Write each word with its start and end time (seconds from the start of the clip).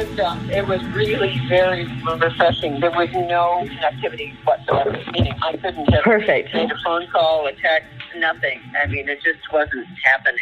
it 0.00 0.08
was 0.08 0.20
um, 0.20 0.50
it 0.50 0.66
was 0.66 0.82
really 0.94 1.38
very 1.48 1.84
refreshing. 2.20 2.80
There 2.80 2.90
was 2.90 3.08
no 3.12 3.64
connectivity 3.66 4.32
whatsoever. 4.44 4.92
Meaning, 5.12 5.34
I 5.42 5.52
couldn't 5.52 5.92
have 5.92 6.02
Perfect. 6.04 6.54
made 6.54 6.70
a 6.70 6.78
phone 6.84 7.06
call, 7.12 7.46
a 7.46 7.52
text, 7.52 7.88
nothing. 8.16 8.60
I 8.82 8.86
mean, 8.86 9.08
it 9.08 9.22
just 9.22 9.40
wasn't 9.52 9.86
happening. 10.04 10.40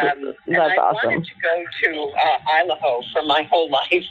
Um, 0.00 0.34
and 0.46 0.56
That's 0.56 0.72
I 0.78 0.82
awesome. 0.82 1.10
wanted 1.10 1.24
to 1.24 1.34
go 1.42 1.64
to 1.82 2.12
uh, 2.12 2.52
Isle 2.52 2.72
au 2.72 2.76
Haut 2.76 3.04
for 3.12 3.22
my 3.22 3.42
whole 3.44 3.70
life. 3.80 4.04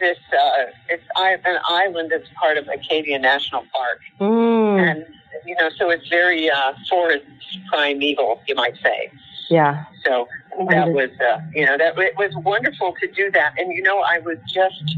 This 0.00 0.18
uh, 0.32 0.64
it's 0.88 1.04
I, 1.16 1.36
an 1.44 1.58
island 1.68 2.10
that's 2.12 2.28
part 2.40 2.58
of 2.58 2.68
Acadia 2.68 3.18
National 3.18 3.62
Park, 3.72 4.00
Mm, 4.20 4.78
and 4.90 5.04
you 5.46 5.54
know, 5.58 5.70
so 5.78 5.90
it's 5.90 6.08
very 6.08 6.50
uh, 6.50 6.72
forest 6.88 7.24
primeval, 7.72 8.40
you 8.46 8.54
might 8.54 8.74
say. 8.82 9.10
yeah. 9.48 9.84
So 10.04 10.26
that 10.70 10.88
was, 10.90 11.10
uh, 11.20 11.38
you 11.54 11.64
know, 11.66 11.76
that 11.78 11.98
it 11.98 12.14
was 12.16 12.32
wonderful 12.44 12.94
to 13.00 13.06
do 13.12 13.30
that. 13.32 13.54
And 13.58 13.72
you 13.72 13.82
know, 13.82 14.00
I 14.00 14.18
was 14.20 14.38
just 14.52 14.96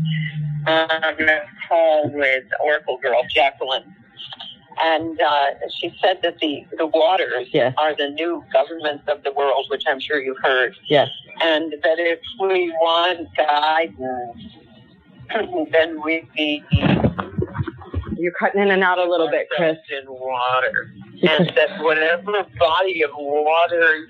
on 0.67 1.29
a 1.29 1.41
call 1.69 2.11
with 2.13 2.45
Oracle 2.63 2.99
Girl 2.99 3.23
Jacqueline, 3.31 3.85
and 4.83 5.21
uh, 5.21 5.47
she 5.79 5.95
said 6.03 6.21
that 6.23 6.39
the 6.41 6.65
the 6.79 6.87
waters 6.87 7.49
Yes. 7.53 7.75
are 7.79 7.95
the 7.95 8.09
new 8.11 8.43
governments 8.53 9.05
of 9.09 9.23
the 9.23 9.33
world, 9.33 9.67
which 9.71 9.85
I'm 9.87 10.01
sure 10.01 10.21
you've 10.21 10.43
heard, 10.43 10.75
Yes. 10.89 11.09
and 11.43 11.73
that 11.83 11.99
if 11.99 12.19
we 12.41 12.71
want 12.81 13.29
guidance, 13.37 14.43
then 15.73 16.03
we 16.03 16.29
You're 18.17 18.33
cutting 18.33 18.63
in 18.63 18.71
and 18.71 18.83
out 18.83 18.99
a 18.99 19.05
little 19.09 19.29
bit, 19.31 19.49
Chris. 19.55 19.77
in 19.91 20.05
water, 20.09 20.95
and 21.23 21.53
that 21.57 21.83
whatever 21.83 22.33
body 22.59 23.03
of 23.03 23.11
water. 23.15 24.07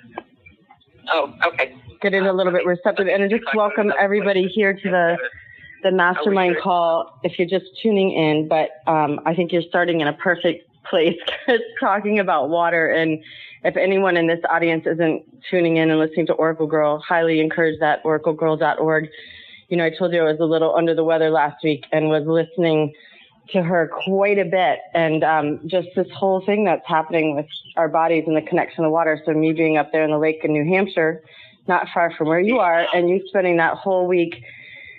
Oh, 1.12 1.34
okay. 1.46 1.74
Get 2.00 2.14
in 2.14 2.26
a 2.26 2.32
little 2.32 2.52
bit 2.52 2.66
receptive. 2.66 3.08
And 3.08 3.28
just 3.30 3.44
welcome 3.54 3.92
everybody 3.98 4.46
here 4.48 4.74
to 4.74 4.90
the 4.90 5.16
the 5.82 5.92
mastermind 5.92 6.56
call 6.62 7.20
if 7.24 7.38
you're 7.38 7.48
just 7.48 7.66
tuning 7.82 8.12
in. 8.12 8.48
But 8.48 8.70
um, 8.90 9.20
I 9.26 9.34
think 9.34 9.52
you're 9.52 9.62
starting 9.68 10.00
in 10.00 10.08
a 10.08 10.14
perfect 10.14 10.68
place, 10.84 11.16
because 11.46 11.60
talking 11.78 12.18
about 12.18 12.48
water. 12.48 12.90
And 12.90 13.22
if 13.64 13.76
anyone 13.76 14.16
in 14.16 14.26
this 14.26 14.40
audience 14.50 14.84
isn't 14.86 15.22
tuning 15.50 15.76
in 15.76 15.90
and 15.90 15.98
listening 16.00 16.26
to 16.26 16.32
Oracle 16.34 16.66
Girl, 16.66 16.98
highly 17.06 17.40
encourage 17.40 17.78
that, 17.80 18.02
oraclegirl.org. 18.04 19.08
You 19.68 19.76
know, 19.76 19.84
I 19.84 19.90
told 19.90 20.12
you 20.12 20.20
I 20.20 20.24
was 20.24 20.40
a 20.40 20.44
little 20.44 20.74
under 20.74 20.94
the 20.94 21.04
weather 21.04 21.30
last 21.30 21.62
week 21.64 21.84
and 21.92 22.08
was 22.08 22.24
listening 22.26 22.92
to 23.50 23.62
her 23.62 23.90
quite 24.04 24.38
a 24.38 24.44
bit. 24.44 24.80
And 24.94 25.22
um, 25.22 25.60
just 25.66 25.88
this 25.96 26.10
whole 26.14 26.44
thing 26.44 26.64
that's 26.64 26.86
happening 26.86 27.36
with 27.36 27.46
our 27.76 27.88
bodies 27.88 28.24
and 28.26 28.36
the 28.36 28.42
connection 28.42 28.84
to 28.84 28.90
water. 28.90 29.20
So, 29.24 29.32
me 29.32 29.52
being 29.52 29.76
up 29.76 29.92
there 29.92 30.04
in 30.04 30.10
the 30.10 30.18
lake 30.18 30.40
in 30.44 30.52
New 30.52 30.64
Hampshire, 30.64 31.22
not 31.66 31.88
far 31.92 32.12
from 32.16 32.28
where 32.28 32.40
you 32.40 32.58
are, 32.58 32.86
and 32.94 33.08
you 33.08 33.22
spending 33.28 33.56
that 33.58 33.76
whole 33.76 34.06
week 34.06 34.42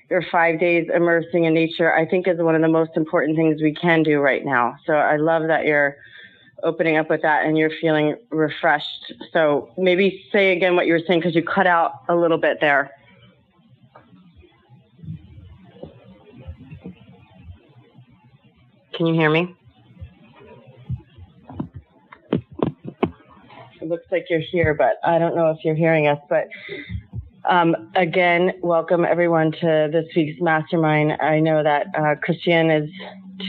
or 0.09 0.23
five 0.31 0.59
days 0.59 0.87
immersing 0.93 1.45
in 1.45 1.53
nature, 1.53 1.93
I 1.93 2.05
think 2.05 2.27
is 2.27 2.39
one 2.39 2.55
of 2.55 2.61
the 2.61 2.67
most 2.67 2.91
important 2.95 3.35
things 3.35 3.61
we 3.61 3.73
can 3.73 4.03
do 4.03 4.19
right 4.19 4.45
now. 4.45 4.75
So 4.85 4.93
I 4.93 5.17
love 5.17 5.47
that 5.47 5.65
you're 5.65 5.97
opening 6.63 6.97
up 6.97 7.09
with 7.09 7.21
that 7.21 7.45
and 7.45 7.57
you're 7.57 7.71
feeling 7.81 8.15
refreshed. 8.30 9.13
So 9.33 9.69
maybe 9.77 10.25
say 10.31 10.55
again 10.55 10.75
what 10.75 10.87
you 10.87 10.93
were 10.93 11.02
saying 11.05 11.19
because 11.19 11.35
you 11.35 11.43
cut 11.43 11.67
out 11.67 11.93
a 12.07 12.15
little 12.15 12.37
bit 12.37 12.59
there. 12.61 12.91
Can 18.95 19.07
you 19.07 19.13
hear 19.13 19.29
me? 19.29 19.53
It 23.81 23.89
looks 23.89 24.05
like 24.09 24.27
you're 24.30 24.39
here, 24.39 24.73
but 24.73 24.99
I 25.03 25.20
don't 25.20 25.36
know 25.36 25.49
if 25.52 25.58
you're 25.65 25.75
hearing 25.75 26.08
us. 26.08 26.17
But 26.30 26.47
um, 27.43 27.92
again, 27.95 28.53
welcome 28.61 29.03
everyone 29.03 29.52
to 29.52 29.89
this 29.92 30.05
week's 30.15 30.42
mastermind. 30.42 31.14
I 31.21 31.42
know 31.42 31.61
that 31.61 31.87
uh, 31.97 32.15
Christiane 32.23 32.71
is 32.71 32.89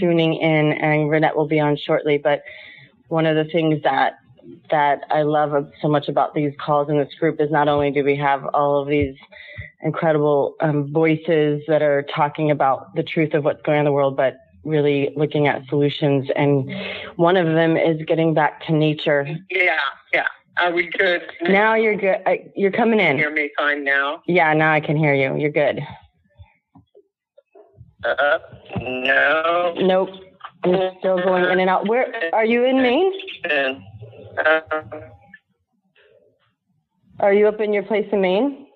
tuning 0.00 0.34
in, 0.34 0.72
and 0.72 1.08
Renette 1.08 1.36
will 1.36 1.46
be 1.46 1.60
on 1.60 1.76
shortly. 1.76 2.18
But 2.18 2.42
one 3.08 3.24
of 3.24 3.36
the 3.36 3.50
things 3.52 3.80
that 3.84 4.14
that 4.70 5.02
I 5.10 5.22
love 5.22 5.70
so 5.80 5.88
much 5.88 6.08
about 6.08 6.34
these 6.34 6.52
calls 6.64 6.88
in 6.88 6.98
this 6.98 7.12
group 7.18 7.40
is 7.40 7.50
not 7.50 7.68
only 7.68 7.90
do 7.90 8.04
we 8.04 8.16
have 8.16 8.44
all 8.52 8.80
of 8.82 8.88
these 8.88 9.14
incredible 9.82 10.54
um, 10.60 10.92
voices 10.92 11.62
that 11.68 11.82
are 11.82 12.04
talking 12.14 12.50
about 12.50 12.94
the 12.94 13.02
truth 13.02 13.34
of 13.34 13.44
what's 13.44 13.62
going 13.62 13.78
on 13.78 13.80
in 13.80 13.84
the 13.84 13.92
world, 13.92 14.16
but 14.16 14.36
really 14.66 15.12
looking 15.16 15.46
at 15.46 15.62
solutions. 15.68 16.28
And 16.36 16.70
one 17.16 17.36
of 17.36 17.46
them 17.46 17.76
is 17.76 18.00
getting 18.06 18.34
back 18.34 18.66
to 18.66 18.72
nature. 18.72 19.26
Yeah, 19.50 19.76
yeah. 20.12 20.26
Are 20.58 20.72
we 20.72 20.88
good? 20.88 21.22
Now 21.42 21.74
you're 21.74 21.96
good. 21.96 22.18
You're 22.54 22.72
coming 22.72 22.98
Can 22.98 23.10
in. 23.12 23.16
you 23.18 23.22
hear 23.24 23.32
me 23.32 23.50
fine 23.56 23.84
now? 23.84 24.22
Yeah, 24.26 24.52
now 24.54 24.72
I 24.72 24.80
can 24.80 24.96
hear 24.96 25.14
you. 25.14 25.36
You're 25.36 25.50
good. 25.50 25.80
Uh, 28.04 28.38
no. 28.80 29.74
Nope. 29.78 30.10
You're 30.64 30.92
still 30.98 31.18
going 31.22 31.44
in 31.44 31.60
and 31.60 31.70
out. 31.70 31.86
Where 31.88 32.06
are 32.32 32.44
you 32.44 32.64
in 32.64 32.82
Maine? 32.82 33.12
Uh, 33.50 33.74
Are 37.20 37.32
you 37.32 37.46
up 37.48 37.60
in 37.60 37.72
your 37.72 37.82
place 37.84 38.06
in 38.12 38.20
Maine? 38.20 38.66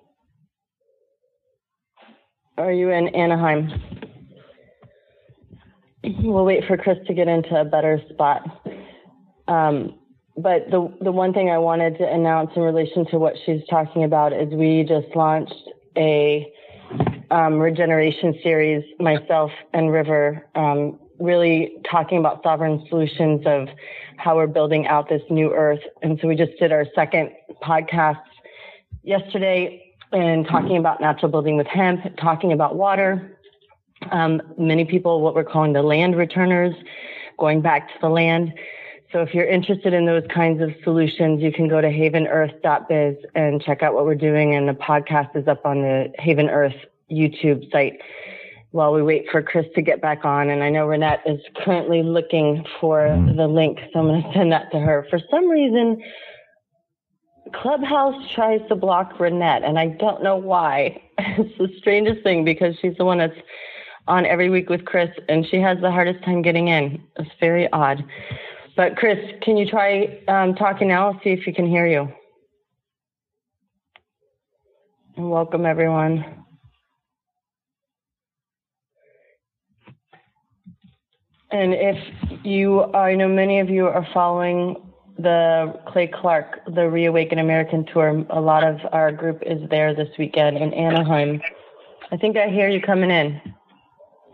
Are 2.57 2.71
you 2.71 2.89
in 2.91 3.07
Anaheim? 3.09 3.71
We'll 6.03 6.45
wait 6.45 6.63
for 6.67 6.77
Chris 6.77 6.97
to 7.07 7.13
get 7.13 7.27
into 7.27 7.59
a 7.59 7.65
better 7.65 8.01
spot. 8.09 8.41
Um, 9.47 9.95
but 10.37 10.69
the 10.71 10.91
the 11.01 11.11
one 11.11 11.33
thing 11.33 11.49
I 11.49 11.57
wanted 11.57 11.97
to 11.97 12.07
announce 12.11 12.51
in 12.55 12.61
relation 12.61 13.05
to 13.07 13.19
what 13.19 13.35
she's 13.45 13.61
talking 13.69 14.03
about 14.03 14.33
is 14.33 14.51
we 14.53 14.83
just 14.87 15.15
launched 15.15 15.69
a 15.97 16.51
um, 17.29 17.59
regeneration 17.59 18.37
series, 18.43 18.83
myself 18.99 19.51
and 19.73 19.91
River, 19.91 20.45
um, 20.55 20.99
really 21.19 21.73
talking 21.89 22.17
about 22.17 22.43
sovereign 22.43 22.85
solutions 22.89 23.41
of 23.45 23.67
how 24.17 24.35
we're 24.35 24.47
building 24.47 24.87
out 24.87 25.09
this 25.09 25.21
new 25.29 25.53
earth. 25.53 25.79
And 26.01 26.19
so 26.21 26.27
we 26.27 26.35
just 26.35 26.57
did 26.59 26.71
our 26.71 26.85
second 26.95 27.31
podcast 27.61 28.21
yesterday 29.03 29.93
and 30.11 30.45
talking 30.47 30.77
about 30.77 30.99
natural 30.99 31.31
building 31.31 31.57
with 31.57 31.67
hemp, 31.67 32.01
talking 32.17 32.51
about 32.51 32.75
water. 32.75 33.37
Um, 34.11 34.41
many 34.57 34.85
people, 34.85 35.21
what 35.21 35.35
we're 35.35 35.43
calling 35.43 35.73
the 35.73 35.83
land 35.83 36.15
returners, 36.15 36.75
going 37.39 37.61
back 37.61 37.87
to 37.89 37.93
the 38.01 38.09
land. 38.09 38.53
So 39.11 39.21
if 39.21 39.33
you're 39.33 39.45
interested 39.45 39.93
in 39.93 40.05
those 40.05 40.23
kinds 40.33 40.61
of 40.61 40.71
solutions, 40.83 41.41
you 41.41 41.51
can 41.51 41.67
go 41.67 41.81
to 41.81 41.89
havenearth.biz 41.89 43.17
and 43.35 43.61
check 43.61 43.83
out 43.83 43.93
what 43.93 44.05
we're 44.05 44.15
doing. 44.15 44.55
And 44.55 44.69
the 44.69 44.73
podcast 44.73 45.35
is 45.35 45.47
up 45.47 45.65
on 45.65 45.81
the 45.81 46.13
Haven 46.19 46.49
Earth 46.49 46.75
YouTube 47.11 47.69
site 47.71 47.99
while 48.71 48.93
we 48.93 49.01
wait 49.01 49.25
for 49.29 49.41
Chris 49.41 49.65
to 49.75 49.81
get 49.81 50.01
back 50.01 50.23
on. 50.23 50.49
And 50.49 50.63
I 50.63 50.69
know 50.69 50.87
Renette 50.87 51.19
is 51.25 51.41
currently 51.57 52.03
looking 52.03 52.65
for 52.79 53.07
the 53.35 53.47
link, 53.47 53.79
so 53.91 53.99
I'm 53.99 54.07
going 54.07 54.23
to 54.23 54.33
send 54.33 54.51
that 54.53 54.71
to 54.71 54.79
her. 54.79 55.05
For 55.09 55.19
some 55.29 55.49
reason, 55.49 56.01
Clubhouse 57.53 58.31
tries 58.33 58.61
to 58.69 58.75
block 58.75 59.17
Renette, 59.17 59.67
and 59.67 59.77
I 59.77 59.87
don't 59.87 60.23
know 60.23 60.37
why. 60.37 61.01
It's 61.37 61.55
the 61.59 61.69
strangest 61.77 62.23
thing 62.23 62.43
because 62.43 62.75
she's 62.81 62.97
the 62.97 63.05
one 63.05 63.19
that's 63.19 63.37
on 64.07 64.25
every 64.25 64.49
week 64.49 64.69
with 64.69 64.85
Chris, 64.85 65.09
and 65.29 65.45
she 65.45 65.57
has 65.57 65.79
the 65.81 65.91
hardest 65.91 66.23
time 66.23 66.41
getting 66.41 66.67
in. 66.67 67.01
It's 67.17 67.29
very 67.39 67.71
odd. 67.71 68.03
But 68.75 68.95
Chris, 68.95 69.19
can 69.41 69.57
you 69.57 69.69
try 69.69 70.19
um, 70.27 70.55
talking 70.55 70.87
now? 70.87 71.19
See 71.23 71.31
if 71.31 71.45
you 71.45 71.53
can 71.53 71.67
hear 71.67 71.85
you. 71.85 72.11
And 75.17 75.29
welcome 75.29 75.65
everyone. 75.65 76.25
And 81.51 81.73
if 81.73 81.97
you, 82.45 82.83
I 82.93 83.13
know 83.13 83.27
many 83.27 83.59
of 83.59 83.69
you 83.69 83.87
are 83.87 84.07
following 84.13 84.77
the 85.17 85.79
Clay 85.87 86.07
Clark, 86.07 86.61
the 86.73 86.89
Reawaken 86.89 87.39
American 87.39 87.85
Tour. 87.85 88.25
A 88.29 88.39
lot 88.39 88.63
of 88.63 88.79
our 88.93 89.11
group 89.11 89.43
is 89.45 89.69
there 89.69 89.93
this 89.93 90.07
weekend 90.17 90.57
in 90.57 90.73
Anaheim. 90.73 91.41
I 92.11 92.17
think 92.17 92.37
I 92.37 92.47
hear 92.47 92.69
you 92.69 92.81
coming 92.81 93.11
in. 93.11 93.39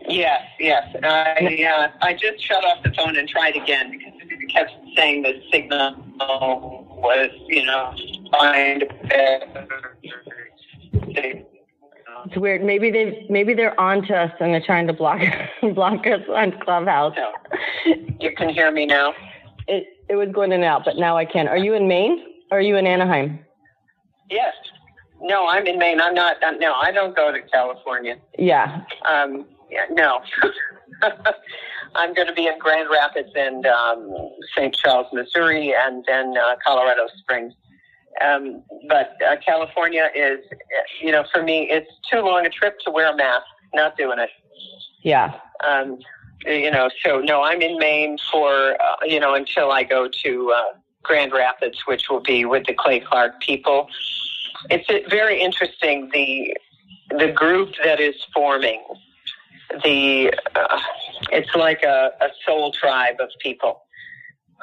Yes, 0.08 0.42
yes. 0.58 0.84
I 1.02 1.66
uh, 1.76 1.88
I 2.02 2.12
just 2.14 2.44
shut 2.44 2.64
off 2.64 2.82
the 2.82 2.92
phone 2.96 3.16
and 3.16 3.28
tried 3.28 3.56
again 3.56 3.90
because 3.90 4.12
it 4.20 4.52
kept 4.52 4.72
saying 4.96 5.22
the 5.22 5.40
signal 5.52 5.94
was, 7.00 7.30
you 7.46 7.64
know, 7.64 7.94
fine. 8.32 8.82
It's 12.24 12.36
weird. 12.36 12.62
Maybe 12.64 12.90
they 12.90 13.26
maybe 13.30 13.54
they're 13.54 13.78
on 13.80 14.06
to 14.08 14.14
us 14.14 14.32
and 14.40 14.52
they're 14.52 14.64
trying 14.64 14.86
to 14.88 14.92
block 14.92 15.20
block 15.74 16.06
us 16.06 16.22
on 16.28 16.58
Clubhouse. 16.60 17.14
No. 17.16 17.32
You 18.20 18.34
can 18.36 18.48
hear 18.48 18.70
me 18.70 18.86
now. 18.86 19.14
It 19.66 19.86
it 20.08 20.16
was 20.16 20.28
going 20.32 20.52
in 20.52 20.60
and 20.60 20.64
out, 20.64 20.84
but 20.84 20.96
now 20.96 21.16
I 21.16 21.24
can. 21.24 21.48
Are 21.48 21.56
you 21.58 21.74
in 21.74 21.86
Maine? 21.86 22.24
Or 22.50 22.58
are 22.58 22.62
you 22.62 22.76
in 22.76 22.86
Anaheim? 22.86 23.38
Yes. 24.30 24.54
No, 25.20 25.46
I'm 25.48 25.66
in 25.66 25.78
Maine. 25.78 26.00
I'm 26.00 26.14
not. 26.14 26.42
Uh, 26.42 26.52
no, 26.52 26.74
I 26.74 26.90
don't 26.92 27.14
go 27.14 27.32
to 27.32 27.40
California. 27.42 28.16
Yeah. 28.38 28.82
Um, 29.04 29.46
yeah, 29.70 29.84
no. 29.90 30.20
I'm 31.94 32.14
going 32.14 32.26
to 32.26 32.34
be 32.34 32.46
in 32.46 32.58
Grand 32.58 32.88
Rapids 32.90 33.30
and 33.34 33.66
um, 33.66 34.30
St. 34.54 34.74
Charles, 34.74 35.06
Missouri, 35.12 35.74
and 35.76 36.04
then 36.06 36.34
uh, 36.36 36.56
Colorado 36.64 37.06
Springs. 37.18 37.54
Um, 38.24 38.62
but 38.88 39.16
uh, 39.26 39.36
California 39.44 40.10
is, 40.14 40.40
you 41.00 41.12
know, 41.12 41.24
for 41.32 41.42
me, 41.42 41.68
it's 41.70 41.90
too 42.10 42.20
long 42.20 42.46
a 42.46 42.50
trip 42.50 42.78
to 42.80 42.90
wear 42.90 43.12
a 43.12 43.16
mask. 43.16 43.46
Not 43.74 43.96
doing 43.96 44.18
it. 44.18 44.30
Yeah. 45.02 45.38
Um, 45.66 45.98
you 46.46 46.70
know, 46.70 46.88
so 47.04 47.20
no, 47.20 47.42
I'm 47.42 47.60
in 47.60 47.78
Maine 47.78 48.16
for, 48.30 48.72
uh, 48.80 48.96
you 49.04 49.20
know, 49.20 49.34
until 49.34 49.70
I 49.70 49.82
go 49.82 50.08
to 50.24 50.54
uh, 50.56 50.78
Grand 51.02 51.32
Rapids, 51.32 51.86
which 51.86 52.08
will 52.08 52.20
be 52.20 52.44
with 52.44 52.66
the 52.66 52.74
Clay 52.74 53.00
Clark 53.00 53.40
people. 53.40 53.88
It's 54.70 54.88
uh, 54.88 55.08
very 55.08 55.40
interesting 55.40 56.10
the 56.12 56.56
the 57.16 57.32
group 57.32 57.72
that 57.84 58.00
is 58.00 58.14
forming. 58.34 58.82
The 59.84 60.32
uh, 60.54 60.80
it's 61.32 61.54
like 61.54 61.82
a, 61.82 62.10
a 62.20 62.28
soul 62.46 62.72
tribe 62.72 63.16
of 63.20 63.28
people 63.40 63.82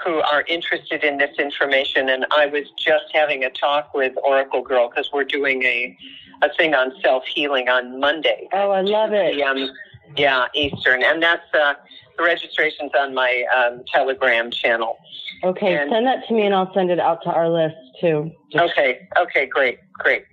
who 0.04 0.16
are 0.19 0.44
interested 0.48 1.04
in 1.04 1.18
this 1.18 1.38
information. 1.40 2.10
And 2.10 2.25
I 2.31 2.48
was 2.48 2.63
just 2.78 3.06
having 3.13 3.44
a 3.44 3.50
talk 3.50 3.94
with 3.94 4.13
Oracle 4.24 4.62
Girl 4.62 4.90
because 4.90 5.10
we're 5.13 5.24
doing 5.24 5.63
a 5.63 5.98
a 6.42 6.50
thing 6.56 6.74
on 6.74 6.92
self 7.02 7.24
healing 7.25 7.69
on 7.69 8.00
Monday. 8.00 8.48
Oh, 8.52 8.72
I 8.72 8.81
love 8.81 9.13
it. 9.13 9.36
PM, 9.36 9.69
yeah, 10.18 10.48
Eastern, 10.54 11.02
and 11.04 11.22
that's 11.24 11.54
uh, 11.54 11.75
the 12.18 12.24
registration's 12.24 12.92
on 12.98 13.13
my 13.13 13.44
um, 13.56 13.84
Telegram 13.94 14.52
channel. 14.52 14.98
Okay, 15.44 15.75
And- 15.78 15.92
send 15.92 16.07
that 16.07 16.28
to 16.28 16.34
me 16.34 16.44
and 16.46 16.54
I'll 16.56 16.74
send 16.74 16.90
it 16.92 17.00
out 17.00 17.22
to 17.24 17.30
our 17.30 17.50
list 17.50 17.75
too. 18.02 18.31
Just- 18.52 18.72
Okay, 18.72 19.07
okay, 19.18 19.46
great, 19.46 19.80
great. 19.94 20.25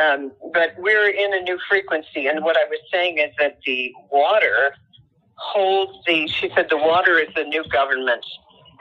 Um, 0.00 0.32
but 0.52 0.74
we're 0.78 1.08
in 1.08 1.34
a 1.34 1.40
new 1.42 1.58
frequency, 1.68 2.26
and 2.26 2.42
what 2.44 2.56
I 2.56 2.64
was 2.68 2.80
saying 2.90 3.18
is 3.18 3.30
that 3.38 3.58
the 3.66 3.92
water 4.10 4.74
holds 5.36 5.92
the. 6.06 6.26
She 6.28 6.50
said 6.54 6.68
the 6.70 6.78
water 6.78 7.18
is 7.18 7.28
the 7.34 7.44
new 7.44 7.64
government, 7.68 8.24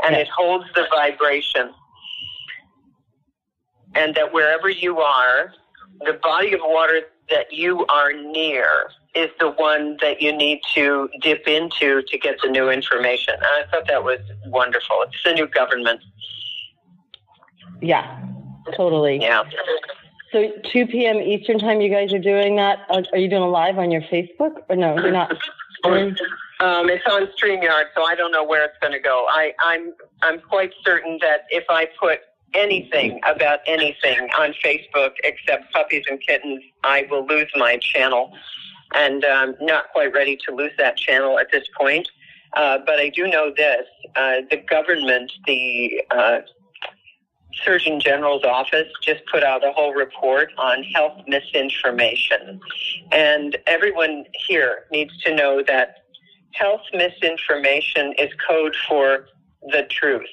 and 0.03 0.15
it 0.15 0.27
holds 0.29 0.65
the 0.73 0.85
vibration, 0.95 1.71
and 3.95 4.15
that 4.15 4.33
wherever 4.33 4.69
you 4.69 4.99
are, 4.99 5.53
the 6.05 6.13
body 6.13 6.53
of 6.53 6.61
water 6.63 7.01
that 7.29 7.51
you 7.51 7.85
are 7.87 8.13
near 8.13 8.89
is 9.13 9.29
the 9.39 9.49
one 9.51 9.97
that 10.01 10.21
you 10.21 10.31
need 10.35 10.61
to 10.73 11.09
dip 11.21 11.47
into 11.47 12.01
to 12.03 12.17
get 12.17 12.37
the 12.41 12.49
new 12.49 12.69
information. 12.69 13.33
And 13.33 13.43
I 13.43 13.63
thought 13.69 13.87
that 13.87 14.03
was 14.03 14.19
wonderful. 14.47 15.03
It's 15.03 15.23
the 15.25 15.33
new 15.33 15.47
government. 15.47 15.99
Yeah, 17.81 18.23
totally. 18.75 19.19
Yeah. 19.19 19.43
So 20.31 20.49
2 20.71 20.87
p.m. 20.87 21.17
Eastern 21.17 21.59
time, 21.59 21.81
you 21.81 21.89
guys 21.89 22.13
are 22.13 22.19
doing 22.19 22.55
that. 22.55 22.79
Are, 22.89 23.17
you 23.17 23.29
doing 23.29 23.43
a 23.43 23.49
live 23.49 23.77
on 23.77 23.91
your 23.91 24.01
Facebook 24.03 24.63
or 24.69 24.75
no? 24.77 24.95
You're 24.95 25.11
not. 25.11 25.31
Um, 26.61 26.89
it's 26.89 27.03
on 27.09 27.27
StreamYard, 27.37 27.85
so 27.95 28.03
I 28.03 28.15
don't 28.15 28.31
know 28.31 28.43
where 28.43 28.63
it's 28.63 28.77
going 28.79 28.93
to 28.93 28.99
go. 28.99 29.25
I, 29.29 29.51
I'm 29.59 29.93
I'm 30.21 30.39
quite 30.39 30.71
certain 30.85 31.17
that 31.21 31.47
if 31.49 31.63
I 31.69 31.87
put 31.99 32.19
anything 32.53 33.19
about 33.25 33.59
anything 33.65 34.29
on 34.37 34.53
Facebook 34.63 35.13
except 35.23 35.73
puppies 35.73 36.03
and 36.07 36.21
kittens, 36.21 36.63
I 36.83 37.07
will 37.09 37.25
lose 37.25 37.49
my 37.55 37.77
channel, 37.77 38.31
and 38.93 39.25
um, 39.25 39.55
not 39.59 39.91
quite 39.91 40.13
ready 40.13 40.37
to 40.47 40.55
lose 40.55 40.71
that 40.77 40.97
channel 40.97 41.39
at 41.39 41.51
this 41.51 41.67
point. 41.75 42.07
Uh, 42.53 42.77
but 42.85 42.99
I 42.99 43.09
do 43.09 43.27
know 43.27 43.51
this: 43.57 43.87
uh, 44.15 44.41
the 44.51 44.57
government, 44.57 45.31
the 45.47 46.03
uh, 46.11 46.41
Surgeon 47.63 47.99
General's 47.99 48.43
office, 48.43 48.87
just 49.01 49.21
put 49.31 49.43
out 49.43 49.65
a 49.65 49.71
whole 49.71 49.93
report 49.93 50.49
on 50.57 50.83
health 50.83 51.21
misinformation, 51.27 52.59
and 53.11 53.57
everyone 53.67 54.25
here 54.47 54.85
needs 54.91 55.15
to 55.23 55.35
know 55.35 55.63
that 55.67 56.05
health 56.53 56.81
misinformation 56.93 58.13
is 58.17 58.29
code 58.47 58.75
for 58.87 59.27
the 59.71 59.83
truth. 59.89 60.25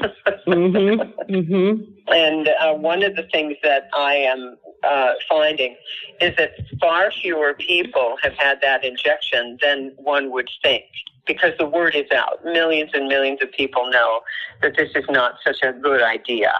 mm-hmm. 0.00 1.32
Mm-hmm. 1.34 1.84
And 2.08 2.48
uh, 2.48 2.74
one 2.74 3.02
of 3.04 3.14
the 3.14 3.22
things 3.32 3.56
that 3.62 3.88
I 3.96 4.14
am 4.14 4.56
uh, 4.82 5.12
finding 5.28 5.76
is 6.20 6.34
that 6.36 6.50
far 6.80 7.12
fewer 7.12 7.54
people 7.54 8.16
have 8.22 8.34
had 8.34 8.60
that 8.60 8.84
injection 8.84 9.56
than 9.62 9.92
one 9.96 10.32
would 10.32 10.50
think 10.62 10.84
because 11.26 11.52
the 11.58 11.66
word 11.66 11.94
is 11.94 12.10
out. 12.10 12.44
Millions 12.44 12.90
and 12.94 13.08
millions 13.08 13.40
of 13.42 13.52
people 13.52 13.90
know 13.90 14.20
that 14.60 14.76
this 14.76 14.90
is 14.94 15.04
not 15.08 15.36
such 15.44 15.58
a 15.62 15.72
good 15.72 16.02
idea. 16.02 16.52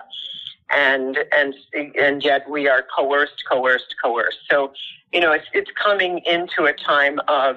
And, 0.71 1.19
and, 1.33 1.55
and 1.75 2.25
yet 2.25 2.49
we 2.49 2.69
are 2.69 2.85
coerced, 2.97 3.43
coerced, 3.51 3.95
coerced. 4.03 4.39
So, 4.51 4.73
you 5.13 5.21
know, 5.21 5.33
it's, 5.33 5.47
it's 5.53 5.71
coming 5.73 6.21
into 6.25 6.65
a 6.65 6.73
time 6.73 7.21
of 7.29 7.57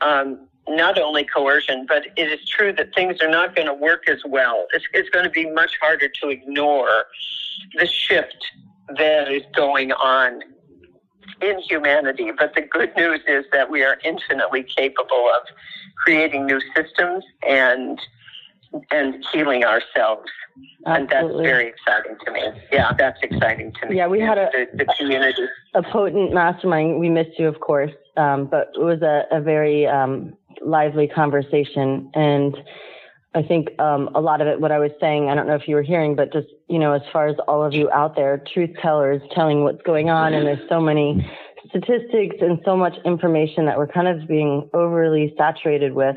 um, 0.00 0.48
not 0.68 0.98
only 0.98 1.24
coercion, 1.24 1.86
but 1.86 2.06
it 2.16 2.30
is 2.30 2.48
true 2.48 2.72
that 2.74 2.94
things 2.94 3.20
are 3.20 3.30
not 3.30 3.54
going 3.54 3.66
to 3.66 3.74
work 3.74 4.08
as 4.08 4.20
well. 4.24 4.66
It's, 4.72 4.84
it's 4.92 5.10
going 5.10 5.24
to 5.24 5.30
be 5.30 5.50
much 5.50 5.72
harder 5.80 6.08
to 6.08 6.28
ignore 6.28 7.04
the 7.74 7.86
shift 7.86 8.44
that 8.96 9.30
is 9.30 9.42
going 9.54 9.92
on 9.92 10.42
in 11.40 11.58
humanity. 11.60 12.30
But 12.36 12.54
the 12.54 12.62
good 12.62 12.94
news 12.96 13.20
is 13.26 13.44
that 13.52 13.70
we 13.70 13.82
are 13.82 13.98
infinitely 14.04 14.62
capable 14.62 15.30
of 15.36 15.42
creating 15.98 16.46
new 16.46 16.60
systems 16.74 17.24
and 17.46 18.00
and 18.90 19.24
healing 19.32 19.64
ourselves. 19.64 20.28
And 20.84 21.08
that's 21.08 21.26
very 21.40 21.68
exciting 21.68 22.16
to 22.24 22.32
me. 22.32 22.42
Yeah, 22.72 22.92
that's 22.98 23.18
exciting 23.22 23.72
to 23.80 23.88
me. 23.88 23.96
Yeah, 23.96 24.08
we 24.08 24.20
had 24.20 24.36
a- 24.38 24.50
the, 24.52 24.84
the 24.84 24.94
community. 24.98 25.46
a 25.74 25.82
potent 25.82 26.34
mastermind. 26.34 26.98
We 26.98 27.08
missed 27.08 27.38
you, 27.38 27.48
of 27.48 27.60
course, 27.60 27.92
um, 28.16 28.46
but 28.46 28.68
it 28.74 28.80
was 28.82 29.00
a, 29.02 29.24
a 29.30 29.40
very 29.40 29.86
um, 29.86 30.34
lively 30.60 31.06
conversation. 31.08 32.10
And 32.14 32.56
I 33.34 33.42
think 33.42 33.68
um, 33.80 34.10
a 34.14 34.20
lot 34.20 34.40
of 34.40 34.48
it, 34.48 34.60
what 34.60 34.72
I 34.72 34.78
was 34.78 34.90
saying, 35.00 35.28
I 35.30 35.34
don't 35.34 35.46
know 35.46 35.54
if 35.54 35.68
you 35.68 35.74
were 35.76 35.82
hearing, 35.82 36.14
but 36.16 36.32
just, 36.32 36.48
you 36.68 36.78
know, 36.78 36.92
as 36.92 37.02
far 37.12 37.28
as 37.28 37.36
all 37.46 37.64
of 37.64 37.72
you 37.72 37.90
out 37.90 38.16
there, 38.16 38.42
truth 38.52 38.70
tellers 38.82 39.22
telling 39.34 39.62
what's 39.64 39.82
going 39.82 40.10
on, 40.10 40.34
and 40.34 40.46
there's 40.46 40.68
so 40.68 40.80
many 40.80 41.26
statistics 41.68 42.36
and 42.40 42.58
so 42.64 42.76
much 42.76 42.94
information 43.04 43.66
that 43.66 43.76
we're 43.76 43.88
kind 43.88 44.08
of 44.08 44.26
being 44.28 44.68
overly 44.74 45.34
saturated 45.36 45.94
with. 45.94 46.16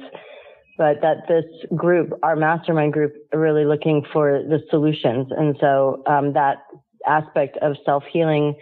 But 0.78 1.02
that 1.02 1.28
this 1.28 1.46
group, 1.76 2.12
our 2.24 2.36
mastermind 2.36 2.94
group, 2.94 3.14
are 3.34 3.40
really 3.40 3.66
looking 3.66 4.04
for 4.12 4.42
the 4.42 4.64
solutions. 4.70 5.28
And 5.30 5.56
so 5.60 6.02
um, 6.08 6.34
that 6.34 6.64
aspect 7.06 7.58
of 7.58 7.76
self 7.86 8.04
healing 8.12 8.56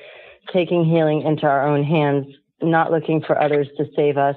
taking 0.54 0.86
healing 0.86 1.22
into 1.22 1.46
our 1.46 1.68
own 1.68 1.84
hands, 1.84 2.26
not 2.62 2.92
looking 2.92 3.22
for 3.22 3.42
others 3.42 3.68
to 3.78 3.86
save 3.96 4.18
us. 4.18 4.36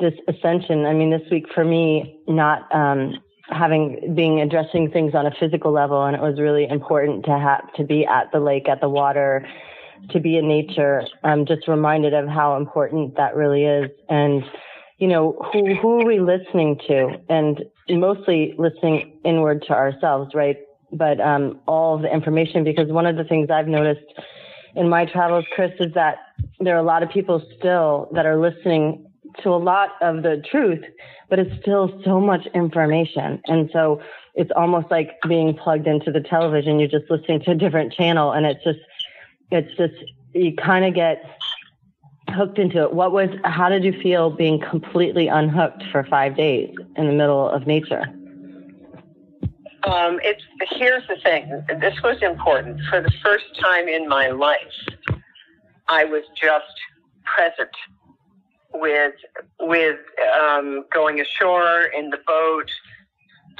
This 0.00 0.14
ascension, 0.28 0.86
I 0.86 0.94
mean, 0.94 1.10
this 1.10 1.28
week 1.30 1.46
for 1.54 1.64
me, 1.64 2.20
not 2.26 2.72
um, 2.74 3.14
having 3.48 4.14
being 4.14 4.40
addressing 4.40 4.90
things 4.90 5.14
on 5.14 5.26
a 5.26 5.32
physical 5.38 5.72
level, 5.72 6.04
and 6.04 6.16
it 6.16 6.22
was 6.22 6.40
really 6.40 6.66
important 6.68 7.24
to 7.26 7.38
have 7.38 7.72
to 7.74 7.84
be 7.84 8.06
at 8.06 8.30
the 8.32 8.40
lake, 8.40 8.68
at 8.68 8.80
the 8.80 8.88
water, 8.88 9.46
to 10.10 10.20
be 10.20 10.36
in 10.36 10.48
nature. 10.48 11.02
I'm 11.24 11.46
just 11.46 11.68
reminded 11.68 12.14
of 12.14 12.28
how 12.28 12.56
important 12.56 13.16
that 13.16 13.34
really 13.36 13.64
is, 13.64 13.90
and 14.08 14.42
you 14.98 15.08
know, 15.08 15.36
who 15.52 15.74
who 15.74 16.00
are 16.00 16.06
we 16.06 16.20
listening 16.20 16.78
to, 16.88 17.20
and 17.28 17.62
mostly 17.88 18.54
listening 18.58 19.18
inward 19.24 19.64
to 19.68 19.72
ourselves, 19.72 20.34
right? 20.34 20.56
But 20.92 21.20
um, 21.20 21.60
all 21.66 21.98
the 21.98 22.12
information, 22.12 22.64
because 22.64 22.90
one 22.90 23.06
of 23.06 23.16
the 23.16 23.24
things 23.24 23.50
I've 23.50 23.68
noticed 23.68 24.04
in 24.74 24.88
my 24.88 25.06
travels, 25.06 25.44
Chris, 25.54 25.72
is 25.80 25.92
that 25.94 26.16
there 26.60 26.74
are 26.74 26.80
a 26.80 26.84
lot 26.84 27.02
of 27.02 27.10
people 27.10 27.42
still 27.58 28.08
that 28.12 28.26
are 28.26 28.38
listening 28.38 29.06
to 29.42 29.50
a 29.50 29.56
lot 29.56 29.90
of 30.00 30.22
the 30.22 30.42
truth, 30.50 30.84
but 31.30 31.38
it's 31.38 31.60
still 31.60 32.00
so 32.04 32.20
much 32.20 32.46
information. 32.54 33.40
And 33.46 33.70
so 33.72 34.00
it's 34.34 34.50
almost 34.54 34.90
like 34.90 35.18
being 35.26 35.54
plugged 35.54 35.86
into 35.86 36.12
the 36.12 36.20
television. 36.20 36.78
You're 36.78 36.88
just 36.88 37.10
listening 37.10 37.40
to 37.44 37.52
a 37.52 37.54
different 37.54 37.92
channel 37.92 38.32
and 38.32 38.46
it's 38.46 38.62
just, 38.64 38.80
it's 39.52 39.76
just, 39.76 39.94
you 40.34 40.54
kind 40.56 40.84
of 40.84 40.94
get 40.94 41.24
hooked 42.30 42.58
into 42.58 42.82
it. 42.82 42.92
What 42.92 43.12
was, 43.12 43.28
how 43.44 43.68
did 43.68 43.84
you 43.84 43.92
feel 44.00 44.30
being 44.30 44.60
completely 44.60 45.28
unhooked 45.28 45.84
for 45.92 46.04
five 46.04 46.36
days 46.36 46.74
in 46.96 47.06
the 47.06 47.12
middle 47.12 47.48
of 47.48 47.66
nature? 47.66 48.04
Um, 49.84 50.20
it's 50.22 50.42
here's 50.70 51.06
the 51.08 51.16
thing. 51.16 51.64
This 51.80 52.00
was 52.02 52.22
important. 52.22 52.80
For 52.88 53.00
the 53.00 53.10
first 53.22 53.46
time 53.60 53.88
in 53.88 54.08
my 54.08 54.28
life, 54.28 54.58
I 55.88 56.04
was 56.04 56.22
just 56.40 56.80
present 57.24 57.70
with 58.74 59.14
with 59.58 59.98
um, 60.40 60.84
going 60.92 61.20
ashore 61.20 61.90
in 61.96 62.10
the 62.10 62.18
boat, 62.26 62.70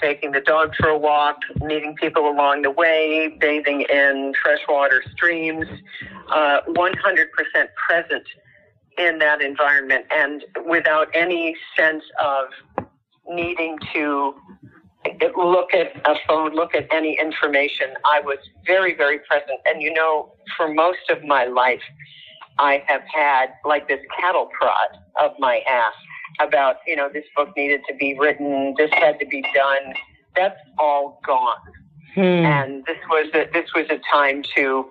taking 0.00 0.32
the 0.32 0.40
dog 0.40 0.74
for 0.78 0.88
a 0.88 0.98
walk, 0.98 1.38
meeting 1.60 1.94
people 1.96 2.28
along 2.28 2.62
the 2.62 2.70
way, 2.70 3.36
bathing 3.40 3.82
in 3.82 4.32
freshwater 4.42 5.02
streams. 5.12 5.66
Uh, 6.28 6.60
100% 6.68 6.94
present 7.86 8.24
in 8.98 9.18
that 9.18 9.40
environment, 9.40 10.04
and 10.10 10.44
without 10.66 11.08
any 11.14 11.56
sense 11.76 12.04
of 12.22 12.46
needing 13.28 13.78
to 13.92 14.34
look 15.36 15.74
at 15.74 15.96
a 16.04 16.14
phone, 16.26 16.54
look 16.54 16.74
at 16.74 16.86
any 16.92 17.18
information. 17.18 17.94
I 18.04 18.20
was 18.20 18.38
very, 18.66 18.94
very 18.94 19.18
present. 19.20 19.60
And 19.64 19.82
you 19.82 19.92
know, 19.92 20.32
for 20.56 20.72
most 20.72 21.10
of 21.10 21.24
my 21.24 21.44
life, 21.44 21.82
I 22.58 22.82
have 22.86 23.02
had 23.12 23.46
like 23.64 23.88
this 23.88 24.00
cattle 24.18 24.48
prod 24.58 24.98
of 25.20 25.32
my 25.38 25.60
ass 25.68 25.94
about, 26.40 26.76
you 26.86 26.96
know, 26.96 27.08
this 27.12 27.24
book 27.36 27.50
needed 27.56 27.80
to 27.88 27.94
be 27.94 28.16
written, 28.18 28.74
this 28.76 28.90
had 28.94 29.18
to 29.20 29.26
be 29.26 29.42
done. 29.54 29.94
That's 30.36 30.58
all 30.78 31.20
gone. 31.26 31.58
Hmm. 32.14 32.20
And 32.20 32.84
this 32.86 32.98
was 33.08 33.30
a, 33.34 33.48
this 33.52 33.72
was 33.74 33.86
a 33.90 33.98
time 34.10 34.42
to 34.54 34.90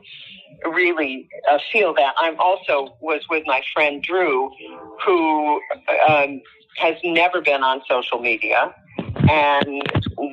really 0.66 1.28
uh, 1.52 1.60
feel 1.72 1.94
that. 1.96 2.14
I'm 2.18 2.40
also 2.40 2.96
was 3.02 3.22
with 3.30 3.44
my 3.46 3.62
friend 3.74 4.02
Drew, 4.02 4.52
who 5.06 5.62
um, 6.08 6.42
has 6.78 6.96
never 7.04 7.42
been 7.42 7.64
on 7.64 7.82
social 7.88 8.20
media 8.20 8.74
and 9.30 9.82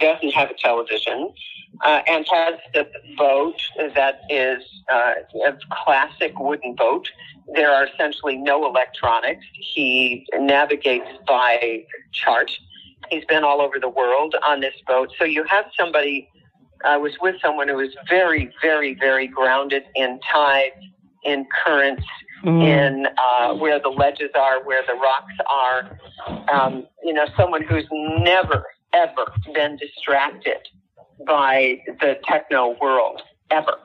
doesn't 0.01 0.33
have 0.33 0.51
a 0.51 0.55
television 0.55 1.33
uh, 1.85 2.03
and 2.07 2.27
has 2.29 2.55
the 2.75 2.89
boat 3.17 3.61
that 3.95 4.21
is 4.29 4.63
uh, 4.93 5.15
a 5.47 5.57
classic 5.71 6.39
wooden 6.39 6.75
boat. 6.75 7.09
There 7.55 7.71
are 7.71 7.87
essentially 7.87 8.37
no 8.37 8.67
electronics. 8.67 9.45
He 9.53 10.27
navigates 10.35 11.09
by 11.27 11.85
chart. 12.13 12.51
He's 13.11 13.25
been 13.25 13.45
all 13.45 13.61
over 13.61 13.79
the 13.79 13.89
world 13.89 14.35
on 14.45 14.61
this 14.61 14.75
boat. 14.87 15.13
So 15.19 15.25
you 15.25 15.45
have 15.45 15.67
somebody, 15.79 16.29
I 16.85 16.97
was 16.97 17.13
with 17.21 17.37
someone 17.41 17.69
who 17.69 17.77
was 17.77 17.95
very, 18.09 18.53
very, 18.61 18.95
very 18.95 19.27
grounded 19.27 19.85
in 19.95 20.21
tides, 20.31 20.75
in 21.25 21.47
currents, 21.65 22.05
mm. 22.45 22.63
in 22.63 23.07
uh, 23.17 23.55
where 23.55 23.81
the 23.81 23.89
ledges 23.89 24.31
are, 24.35 24.63
where 24.65 24.83
the 24.87 24.95
rocks 24.95 25.35
are. 25.49 25.99
Um, 26.53 26.87
you 27.03 27.15
know, 27.15 27.27
someone 27.37 27.63
who's 27.63 27.87
never, 27.93 28.65
ever 28.93 29.33
been 29.55 29.77
distracted 29.77 30.59
by 31.27 31.83
the 32.01 32.19
techno 32.27 32.77
world, 32.81 33.23
ever. 33.51 33.77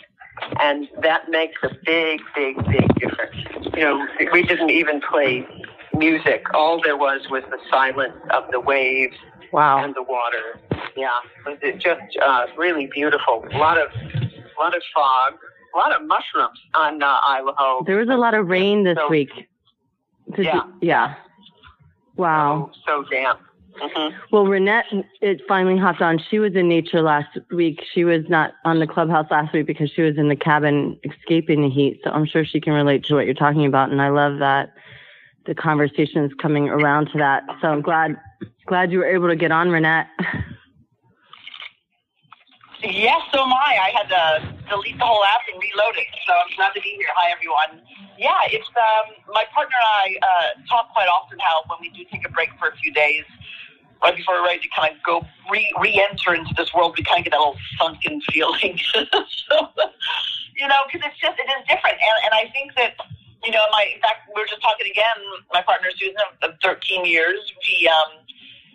And 0.60 0.88
that 1.02 1.30
makes 1.30 1.58
a 1.64 1.70
big, 1.86 2.22
big, 2.36 2.56
big 2.66 2.96
difference. 2.96 3.36
You 3.76 3.84
know, 3.84 4.08
we 4.32 4.44
didn't 4.44 4.72
even 4.72 5.02
play 5.02 5.48
music. 5.96 6.44
All 6.54 6.82
there 6.82 6.98
was 6.98 7.22
was 7.30 7.44
the 7.50 7.60
silence 7.70 8.14
of 8.32 8.44
the 8.52 8.60
waves 8.60 9.16
wow. 9.52 9.84
and 9.84 9.94
the 9.96 10.04
water. 10.04 10.60
Yeah, 10.96 11.10
it 11.48 11.76
was 11.76 11.82
just 11.82 12.02
uh, 12.22 12.46
really 12.58 12.88
beautiful. 12.94 13.46
A 13.54 13.58
lot 13.58 13.78
of, 13.78 13.90
a 13.94 14.62
lot 14.62 14.76
of 14.76 14.82
fog, 14.94 15.34
a 15.74 15.78
lot 15.78 15.96
of 15.96 16.06
mushrooms 16.08 16.60
on 16.74 17.02
uh, 17.02 17.18
Isle 17.24 17.50
au 17.50 17.54
Haut. 17.58 17.86
There 17.86 17.98
was 17.98 18.10
a 18.10 18.18
lot 18.18 18.34
of 18.34 18.48
rain 18.48 18.84
this 18.84 18.98
so, 18.98 19.10
week. 19.10 19.30
Did 20.36 20.46
yeah. 20.46 20.56
You, 20.56 20.74
yeah. 20.82 21.16
Wow. 22.16 22.72
So, 22.86 23.04
so 23.04 23.10
damp. 23.10 23.40
Mm-hmm. 23.82 24.18
Well, 24.32 24.46
Renette, 24.46 25.06
it 25.22 25.42
finally 25.48 25.78
hopped 25.78 26.02
on. 26.02 26.20
She 26.30 26.40
was 26.40 26.56
in 26.56 26.68
nature 26.68 27.02
last 27.02 27.38
week. 27.52 27.82
She 27.94 28.04
was 28.04 28.22
not 28.30 28.54
on 28.66 28.80
the 28.80 28.88
clubhouse 28.88 29.28
last 29.32 29.54
week 29.54 29.68
because 29.68 29.90
she 29.92 30.02
was 30.02 30.18
in 30.18 30.30
the 30.30 30.36
cabin 30.36 31.00
escaping 31.04 31.62
the 31.62 31.70
heat. 31.70 32.02
So 32.04 32.12
I'm 32.12 32.26
sure 32.26 32.46
she 32.46 32.62
can 32.62 32.74
relate 32.74 33.04
to 33.06 33.16
what 33.16 33.26
you're 33.26 33.34
talking 33.34 33.66
about. 33.66 33.92
And 33.92 34.02
I 34.02 34.10
love 34.10 34.40
that 34.40 34.74
the 35.46 35.56
conversation 35.56 36.24
is 36.24 36.32
coming 36.42 36.70
around 36.70 37.10
to 37.12 37.18
that. 37.18 37.44
So 37.62 37.68
I'm 37.68 37.82
glad 37.82 38.18
glad 38.66 38.92
you 38.92 39.00
were 39.00 39.06
able 39.06 39.28
to 39.28 39.36
get 39.36 39.52
on, 39.52 39.70
Renette. 39.70 40.08
Yes, 42.84 43.22
so 43.32 43.44
am 43.44 43.54
I. 43.54 43.80
I 43.80 43.90
had 43.96 44.08
to 44.12 44.68
delete 44.68 45.00
the 45.00 45.06
whole 45.06 45.24
app 45.24 45.40
and 45.48 45.56
reload 45.56 45.96
it. 45.96 46.08
So 46.28 46.34
I'm 46.36 46.52
glad 46.58 46.76
to 46.76 46.82
be 46.82 47.00
here. 47.00 47.08
Hi, 47.16 47.32
everyone. 47.32 47.80
Yeah, 48.20 48.36
it's 48.52 48.68
um, 48.76 49.16
my 49.32 49.46
partner 49.56 49.76
and 49.80 49.88
I 49.88 50.06
uh, 50.20 50.48
talk 50.68 50.92
quite 50.92 51.08
often 51.08 51.40
how 51.40 51.64
when 51.72 51.80
we 51.80 51.96
do 51.96 52.04
take 52.12 52.28
a 52.28 52.32
break 52.32 52.50
for 52.60 52.68
a 52.68 52.76
few 52.76 52.92
days, 52.92 53.24
right 54.04 54.14
before 54.14 54.36
we're 54.36 54.52
ready 54.52 54.60
to 54.68 54.72
kind 54.76 54.92
of 54.92 55.02
go 55.02 55.24
re 55.50 55.64
re-enter 55.80 56.36
into 56.36 56.52
this 56.60 56.74
world, 56.76 56.96
we 56.98 57.08
kind 57.08 57.20
of 57.20 57.24
get 57.24 57.32
that 57.32 57.40
little 57.40 57.56
sunken 57.80 58.20
feeling. 58.28 58.76
so, 58.94 59.56
you 60.60 60.68
know, 60.68 60.84
because 60.92 61.08
it's 61.08 61.20
just 61.24 61.40
it 61.40 61.48
is 61.48 61.64
different, 61.72 61.96
and 62.04 62.18
and 62.28 62.34
I 62.36 62.52
think 62.52 62.76
that 62.76 63.00
you 63.48 63.52
know, 63.56 63.64
my 63.72 63.96
in 63.96 64.02
fact, 64.04 64.28
we 64.28 64.36
were 64.36 64.48
just 64.48 64.62
talking 64.62 64.92
again. 64.92 65.24
My 65.56 65.64
partner 65.64 65.88
Susan 65.96 66.20
of 66.44 66.60
13 66.60 67.08
years. 67.08 67.40
she 67.64 67.88
um, 67.88 68.20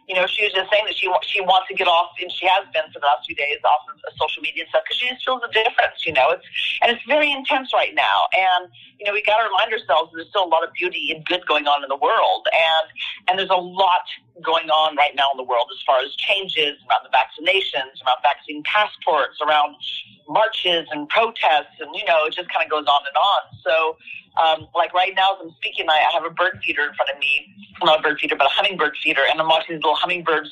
you 0.09 0.15
know, 0.17 0.27
she 0.27 0.43
was 0.45 0.53
just 0.57 0.73
saying 0.73 0.89
that 0.89 0.97
she 0.97 1.07
she 1.29 1.41
wants 1.45 1.69
to 1.69 1.75
get 1.77 1.87
off, 1.87 2.17
and 2.21 2.33
she 2.33 2.49
has 2.49 2.65
been 2.73 2.89
for 2.93 2.99
the 2.99 3.07
last 3.07 3.29
few 3.29 3.37
days 3.37 3.61
off 3.63 3.85
of 3.93 3.98
social 4.19 4.43
media 4.43 4.65
and 4.65 4.71
stuff 4.71 4.83
because 4.85 4.99
she 4.99 5.09
just 5.09 5.25
feels 5.25 5.43
a 5.43 5.53
difference. 5.53 6.07
You 6.07 6.13
know, 6.13 6.31
it's 6.31 6.45
and 6.83 6.93
it's 6.93 7.05
very 7.07 7.31
intense 7.31 7.73
right 7.73 7.95
now, 7.95 8.27
and 8.37 8.71
you 8.99 9.07
know, 9.07 9.13
we 9.13 9.23
got 9.23 9.39
to 9.39 9.45
remind 9.45 9.73
ourselves 9.73 10.13
there's 10.15 10.29
still 10.29 10.45
a 10.45 10.53
lot 10.53 10.65
of 10.65 10.73
beauty 10.75 11.13
and 11.15 11.25
good 11.25 11.47
going 11.47 11.67
on 11.67 11.83
in 11.83 11.89
the 11.89 11.97
world, 11.97 12.47
and 12.53 12.87
and 13.29 13.39
there's 13.39 13.51
a 13.51 13.63
lot 13.63 14.05
going 14.45 14.71
on 14.71 14.97
right 14.97 15.15
now 15.15 15.29
in 15.33 15.37
the 15.37 15.45
world 15.45 15.67
as 15.73 15.83
far 15.87 16.01
as 16.01 16.15
changes 16.17 16.79
around 16.89 17.05
the 17.05 17.13
vaccinations, 17.15 17.99
around 18.07 18.19
vaccine 18.23 18.63
passports, 18.63 19.39
around 19.41 19.77
marches 20.29 20.87
and 20.91 21.09
protests, 21.09 21.81
and 21.81 21.95
you 21.95 22.05
know, 22.05 22.27
it 22.27 22.35
just 22.35 22.49
kind 22.53 22.65
of 22.65 22.71
goes 22.71 22.87
on 22.87 23.01
and 23.07 23.17
on. 23.17 23.43
So 23.63 23.97
um, 24.39 24.69
like 24.75 24.95
right 24.95 25.13
now, 25.17 25.35
as 25.35 25.39
I'm 25.43 25.51
speaking, 25.57 25.87
I 25.89 25.99
have 26.13 26.25
a 26.25 26.31
bird 26.31 26.61
feeder 26.65 26.83
in 26.83 26.95
front 26.95 27.11
of 27.11 27.19
me. 27.19 27.55
Not 27.83 28.01
a 28.01 28.03
bird 28.03 28.19
feeder, 28.21 28.37
but 28.37 28.47
a 28.47 28.51
hummingbird 28.51 28.97
feeder. 29.03 29.23
And 29.29 29.41
I'm 29.41 29.49
watching 29.49 29.77
these 29.77 29.83
little 29.83 29.97
hummingbirds 29.97 30.51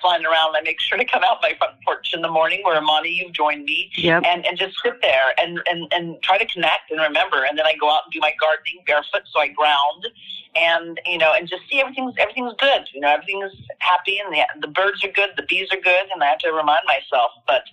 flying 0.00 0.24
around. 0.24 0.56
I 0.56 0.60
make 0.62 0.80
sure 0.80 0.98
to 0.98 1.04
come 1.04 1.22
out 1.24 1.38
my 1.42 1.54
front 1.58 1.74
porch 1.84 2.14
in 2.14 2.22
the 2.22 2.28
morning 2.28 2.62
where 2.64 2.76
Amani, 2.76 3.10
you've 3.10 3.32
joined 3.32 3.64
me, 3.64 3.90
yep. 3.96 4.22
and, 4.26 4.46
and 4.46 4.58
just 4.58 4.76
sit 4.82 4.94
there 5.02 5.34
and, 5.38 5.60
and, 5.70 5.92
and 5.92 6.20
try 6.22 6.38
to 6.38 6.46
connect 6.46 6.90
and 6.90 7.00
remember. 7.00 7.44
And 7.44 7.58
then 7.58 7.66
I 7.66 7.74
go 7.80 7.90
out 7.90 8.02
and 8.06 8.12
do 8.12 8.20
my 8.20 8.32
gardening 8.40 8.82
barefoot, 8.86 9.22
so 9.26 9.40
I 9.40 9.48
ground 9.48 10.08
and, 10.58 11.00
you 11.06 11.18
know, 11.18 11.32
and 11.34 11.48
just 11.48 11.62
see 11.70 11.80
everything's, 11.80 12.14
everything's 12.18 12.54
good. 12.58 12.88
You 12.92 13.00
know, 13.00 13.08
everything's 13.08 13.52
happy 13.78 14.18
and 14.24 14.32
the, 14.32 14.66
the 14.66 14.72
birds 14.72 15.04
are 15.04 15.12
good, 15.12 15.30
the 15.36 15.44
bees 15.44 15.68
are 15.72 15.80
good. 15.80 16.06
And 16.12 16.22
I 16.22 16.26
have 16.26 16.38
to 16.38 16.50
remind 16.50 16.82
myself. 16.86 17.30
But 17.46 17.64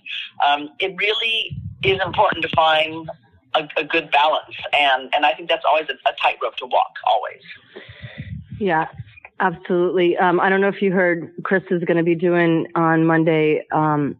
um, 0.46 0.70
it 0.78 0.94
really 0.96 1.56
is 1.82 2.00
important 2.04 2.42
to 2.42 2.48
find 2.54 3.10
a, 3.54 3.68
a 3.76 3.84
good 3.84 4.10
balance. 4.10 4.54
And, 4.72 5.12
and 5.14 5.26
I 5.26 5.34
think 5.34 5.48
that's 5.48 5.64
always 5.66 5.86
a, 5.88 6.08
a 6.08 6.12
tightrope 6.20 6.56
to 6.56 6.66
walk, 6.66 6.92
always. 7.06 7.42
Yeah, 8.58 8.86
absolutely. 9.40 10.16
Um, 10.16 10.40
I 10.40 10.48
don't 10.48 10.60
know 10.60 10.68
if 10.68 10.80
you 10.80 10.92
heard, 10.92 11.32
Chris 11.42 11.62
is 11.70 11.82
going 11.84 11.98
to 11.98 12.02
be 12.02 12.14
doing 12.14 12.66
on 12.74 13.04
Monday 13.04 13.66
um, 13.72 14.16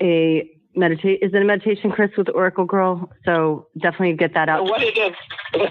a 0.00 0.50
meditate. 0.76 1.20
Is 1.22 1.32
it 1.34 1.42
a 1.42 1.44
meditation, 1.44 1.90
Chris, 1.90 2.10
with 2.16 2.28
Oracle 2.30 2.64
Girl? 2.64 3.10
So 3.24 3.68
definitely 3.78 4.14
get 4.14 4.34
that 4.34 4.48
out. 4.48 4.64
What 4.64 4.82
it 4.82 4.96
is, 4.96 5.14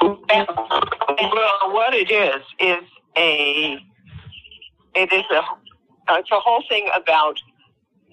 well, 0.00 1.72
what 1.72 1.94
it 1.94 2.10
is 2.10 2.42
is 2.58 2.84
a 3.16 3.78
it 4.94 5.12
is 5.12 5.24
a 5.30 5.42
it's 6.10 6.30
a 6.30 6.40
whole 6.40 6.62
thing 6.68 6.88
about 6.94 7.40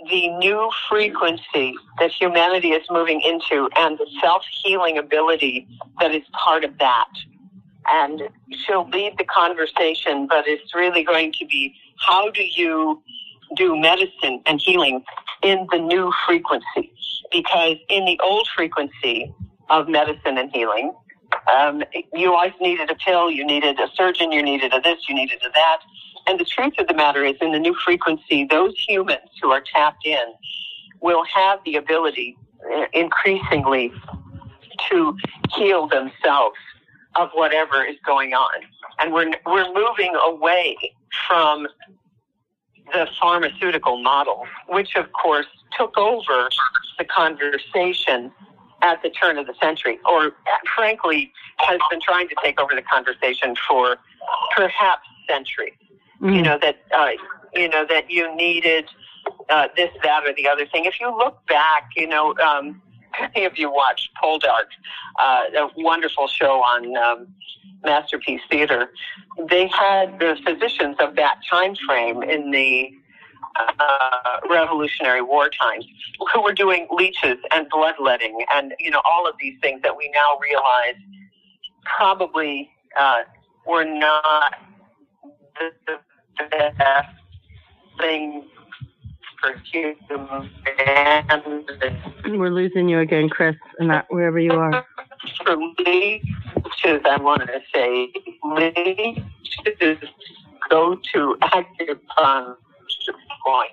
the 0.10 0.30
new 0.38 0.70
frequency 0.88 1.76
that 2.00 2.12
humanity 2.12 2.70
is 2.70 2.86
moving 2.90 3.22
into 3.22 3.70
and 3.76 3.98
the 3.98 4.08
self 4.22 4.44
healing 4.64 4.98
ability 4.98 5.68
that 6.00 6.14
is 6.14 6.24
part 6.32 6.64
of 6.64 6.78
that. 6.78 7.10
And 7.92 8.24
she'll 8.52 8.88
lead 8.90 9.18
the 9.18 9.26
conversation, 9.26 10.28
but 10.28 10.48
it's 10.48 10.74
really 10.76 11.04
going 11.04 11.34
to 11.34 11.46
be 11.46 11.76
how 11.98 12.30
do 12.32 12.44
you 12.44 13.02
do 13.56 13.76
medicine 13.76 14.42
and 14.46 14.62
healing 14.62 15.04
in 15.42 15.68
the 15.72 15.80
new 15.80 16.12
frequency? 16.26 16.94
Because 17.32 17.78
in 17.90 18.06
the 18.06 18.20
old 18.24 18.48
frequency 18.56 19.34
of 19.70 19.88
medicine 19.88 20.38
and 20.38 20.52
healing, 20.52 20.94
um, 21.54 21.84
you 22.14 22.34
always 22.34 22.54
needed 22.60 22.90
a 22.90 22.96
pill, 22.96 23.30
you 23.30 23.46
needed 23.46 23.80
a 23.80 23.88
surgeon, 23.96 24.32
you 24.32 24.42
needed 24.42 24.74
a 24.74 24.82
this, 24.82 25.08
you 25.08 25.16
needed 25.16 25.40
a 25.46 25.50
that. 25.54 25.80
And 26.28 26.40
the 26.40 26.46
truth 26.46 26.74
of 26.78 26.88
the 26.88 26.94
matter 26.94 27.24
is, 27.24 27.36
in 27.42 27.52
the 27.52 27.60
new 27.60 27.74
frequency, 27.74 28.46
those 28.46 28.78
humans 28.78 29.30
who 29.42 29.52
are 29.52 29.62
tapped 29.62 30.06
in 30.06 30.34
will 31.02 31.24
have 31.26 31.60
the 31.66 31.76
ability 31.76 32.38
uh, 32.76 32.86
increasingly 32.94 33.92
to 34.90 35.18
heal 35.56 35.88
themselves 35.88 36.58
of 37.16 37.30
whatever 37.34 37.84
is 37.84 37.96
going 38.06 38.34
on. 38.34 38.62
And 39.00 39.14
we're, 39.14 39.32
we're 39.46 39.74
moving 39.74 40.14
away 40.28 40.78
from 41.28 41.68
the 42.94 43.08
pharmaceutical 43.20 44.02
model, 44.02 44.46
which 44.68 44.96
of 44.96 45.12
course 45.14 45.46
took 45.78 45.98
over 45.98 46.50
the 46.98 47.06
conversation 47.06 48.32
at 48.82 49.02
the 49.02 49.10
turn 49.10 49.38
of 49.38 49.48
the 49.48 49.54
century, 49.62 50.00
or 50.10 50.32
frankly, 50.76 51.32
has 51.58 51.80
been 51.90 52.00
trying 52.02 52.28
to 52.30 52.36
take 52.44 52.60
over 52.60 52.74
the 52.74 52.82
conversation 52.82 53.56
for 53.68 53.98
perhaps 54.56 55.08
centuries. 55.28 55.74
Mm. 56.22 56.36
You 56.36 56.42
know 56.42 56.58
that 56.62 56.78
uh, 56.96 57.10
you 57.54 57.70
know 57.70 57.86
that 57.90 58.10
you 58.10 58.34
needed 58.36 58.86
uh, 59.50 59.68
this, 59.76 59.90
that, 60.04 60.24
or 60.26 60.34
the 60.34 60.48
other 60.48 60.66
thing. 60.66 60.86
If 60.86 61.00
you 61.00 61.16
look 61.16 61.46
back, 61.48 61.90
you 61.96 62.08
know, 62.08 62.36
um, 62.38 62.82
many 63.20 63.46
of 63.46 63.58
you 63.58 63.72
watched 63.72 64.10
Poldark, 64.22 64.70
uh, 65.20 65.44
a 65.56 65.70
wonderful 65.78 66.28
show 66.28 66.62
on 66.62 66.96
um, 66.98 67.28
Masterpiece 67.84 68.42
Theater. 68.50 68.92
They 69.50 69.68
had 69.68 70.20
the 70.20 70.38
physicians 70.46 70.98
of 71.00 71.16
that 71.16 71.40
time 71.50 71.76
frame 71.88 72.24
in 72.24 72.52
the 72.52 72.92
uh, 73.58 74.40
Revolutionary 74.50 75.22
War 75.22 75.50
times 75.50 75.86
who 76.34 76.42
were 76.42 76.54
doing 76.54 76.88
leeches 76.92 77.38
and 77.52 77.68
bloodletting 77.70 78.46
and 78.54 78.74
you 78.80 78.90
know 78.90 79.02
all 79.06 79.28
of 79.28 79.36
these 79.40 79.56
things 79.62 79.82
that 79.82 79.96
we 79.96 80.10
now 80.14 80.38
realize 80.42 80.96
probably 81.98 82.70
uh, 82.98 83.20
were 83.66 83.86
not 83.86 84.56
the, 85.60 85.72
the 86.38 86.74
best 86.78 87.10
thing 88.00 88.44
for 89.42 89.56
human. 89.72 90.50
We're 92.26 92.50
losing 92.50 92.90
you 92.90 93.00
again, 93.00 93.30
Chris, 93.30 93.56
and 93.80 93.90
that 93.90 94.06
wherever 94.10 94.40
you 94.40 94.52
are. 94.52 94.86
For 95.46 95.56
leeches, 95.86 97.02
I 97.06 97.18
wanted 97.20 97.48
to 97.48 97.62
say 97.74 98.12
leeches 98.44 99.98
go 100.70 101.00
to 101.14 101.38
acupuncture 101.42 102.56
point. 103.46 103.72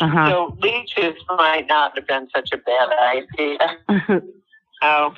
Uh-huh. 0.00 0.30
So 0.30 0.56
leeches 0.60 1.14
might 1.36 1.66
not 1.68 1.96
have 1.96 2.06
been 2.06 2.28
such 2.34 2.50
a 2.52 2.56
bad 2.58 2.88
idea. 3.14 4.20
oh, 4.82 5.14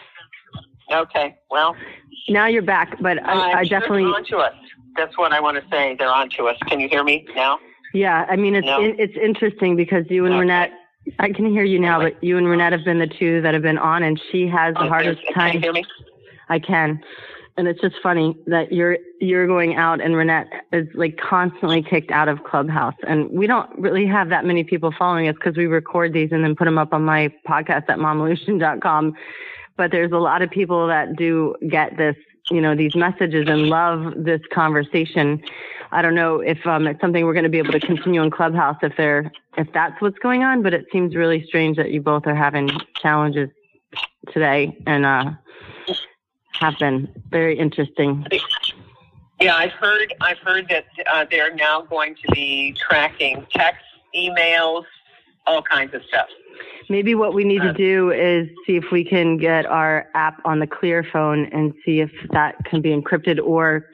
okay. 0.92 1.36
Well, 1.50 1.76
now 2.28 2.46
you're 2.46 2.62
back, 2.62 2.96
but 3.00 3.22
I, 3.24 3.60
I 3.60 3.64
definitely. 3.64 4.02
onto 4.04 4.36
us. 4.36 4.54
That's 4.96 5.16
what 5.16 5.32
I 5.32 5.40
want 5.40 5.56
to 5.62 5.64
say. 5.70 5.94
They're 5.98 6.08
onto 6.08 6.46
us. 6.46 6.56
Can 6.68 6.80
you 6.80 6.88
hear 6.88 7.04
me 7.04 7.26
now? 7.34 7.58
Yeah, 7.94 8.26
I 8.28 8.36
mean 8.36 8.54
it's 8.54 8.66
No. 8.66 8.82
in, 8.82 8.96
it's 8.98 9.16
interesting 9.22 9.76
because 9.76 10.04
you 10.08 10.24
and 10.26 10.34
Okay. 10.34 10.42
Renette. 10.46 10.70
I 11.18 11.32
can 11.32 11.46
hear 11.46 11.64
you 11.64 11.80
now, 11.80 11.98
but 12.00 12.22
you 12.22 12.38
and 12.38 12.46
Renette 12.46 12.70
have 12.72 12.84
been 12.84 13.00
the 13.00 13.08
two 13.08 13.40
that 13.42 13.54
have 13.54 13.62
been 13.62 13.78
on, 13.78 14.04
and 14.04 14.20
she 14.30 14.46
has 14.46 14.72
the 14.74 14.80
Okay, 14.82 14.88
hardest 14.88 15.20
Can 15.24 15.34
time. 15.34 15.54
you 15.54 15.60
hear 15.60 15.72
me? 15.72 15.84
I 16.48 16.58
can. 16.60 17.02
And 17.56 17.68
it's 17.68 17.80
just 17.80 17.96
funny 18.02 18.36
that 18.46 18.72
you're 18.72 18.96
you're 19.20 19.46
going 19.46 19.76
out 19.76 20.00
and 20.00 20.14
Renette 20.14 20.48
is 20.72 20.88
like 20.94 21.18
constantly 21.18 21.82
kicked 21.82 22.10
out 22.10 22.28
of 22.28 22.44
Clubhouse. 22.44 22.94
And 23.06 23.30
we 23.30 23.46
don't 23.46 23.70
really 23.78 24.06
have 24.06 24.30
that 24.30 24.46
many 24.46 24.64
people 24.64 24.92
following 24.98 25.28
us 25.28 25.34
because 25.34 25.56
we 25.56 25.66
record 25.66 26.14
these 26.14 26.32
and 26.32 26.42
then 26.42 26.56
put 26.56 26.64
them 26.64 26.78
up 26.78 26.94
on 26.94 27.04
my 27.04 27.32
podcast 27.46 27.90
at 27.90 27.98
momolution.com. 27.98 29.14
But 29.76 29.90
there's 29.90 30.12
a 30.12 30.18
lot 30.18 30.40
of 30.40 30.50
people 30.50 30.86
that 30.86 31.16
do 31.16 31.54
get 31.68 31.96
this, 31.98 32.16
you 32.50 32.60
know, 32.60 32.74
these 32.74 32.96
messages 32.96 33.46
and 33.48 33.68
love 33.68 34.14
this 34.16 34.40
conversation. 34.52 35.42
I 35.90 36.00
don't 36.00 36.14
know 36.14 36.40
if 36.40 36.66
um, 36.66 36.86
it's 36.86 37.00
something 37.02 37.24
we're 37.26 37.34
going 37.34 37.44
to 37.44 37.50
be 37.50 37.58
able 37.58 37.72
to 37.72 37.80
continue 37.80 38.22
in 38.22 38.30
Clubhouse 38.30 38.76
if 38.82 38.96
they're 38.96 39.30
if 39.58 39.68
that's 39.74 40.00
what's 40.00 40.18
going 40.18 40.42
on. 40.42 40.62
But 40.62 40.72
it 40.72 40.86
seems 40.90 41.14
really 41.14 41.44
strange 41.46 41.76
that 41.76 41.90
you 41.90 42.00
both 42.00 42.26
are 42.26 42.34
having 42.34 42.70
challenges 42.96 43.50
today 44.32 44.76
and 44.86 45.04
uh, 45.04 45.32
have 46.60 46.78
been 46.78 47.08
very 47.30 47.58
interesting. 47.58 48.26
Yeah, 49.40 49.56
I've 49.56 49.72
heard. 49.72 50.14
I've 50.20 50.38
heard 50.38 50.68
that 50.68 50.86
uh, 51.12 51.24
they're 51.30 51.54
now 51.54 51.82
going 51.82 52.14
to 52.14 52.32
be 52.32 52.74
tracking 52.88 53.44
texts, 53.50 53.84
emails, 54.14 54.84
all 55.46 55.62
kinds 55.62 55.94
of 55.94 56.02
stuff. 56.04 56.28
Maybe 56.88 57.14
what 57.14 57.34
we 57.34 57.44
need 57.44 57.62
to 57.62 57.70
Uh, 57.70 57.72
do 57.72 58.10
is 58.10 58.48
see 58.66 58.76
if 58.76 58.84
we 58.92 59.04
can 59.04 59.38
get 59.38 59.66
our 59.66 60.06
app 60.14 60.40
on 60.44 60.58
the 60.60 60.66
Clear 60.66 61.04
phone 61.12 61.46
and 61.46 61.72
see 61.84 62.00
if 62.00 62.10
that 62.30 62.56
can 62.64 62.80
be 62.80 62.90
encrypted 62.90 63.40
or 63.42 63.88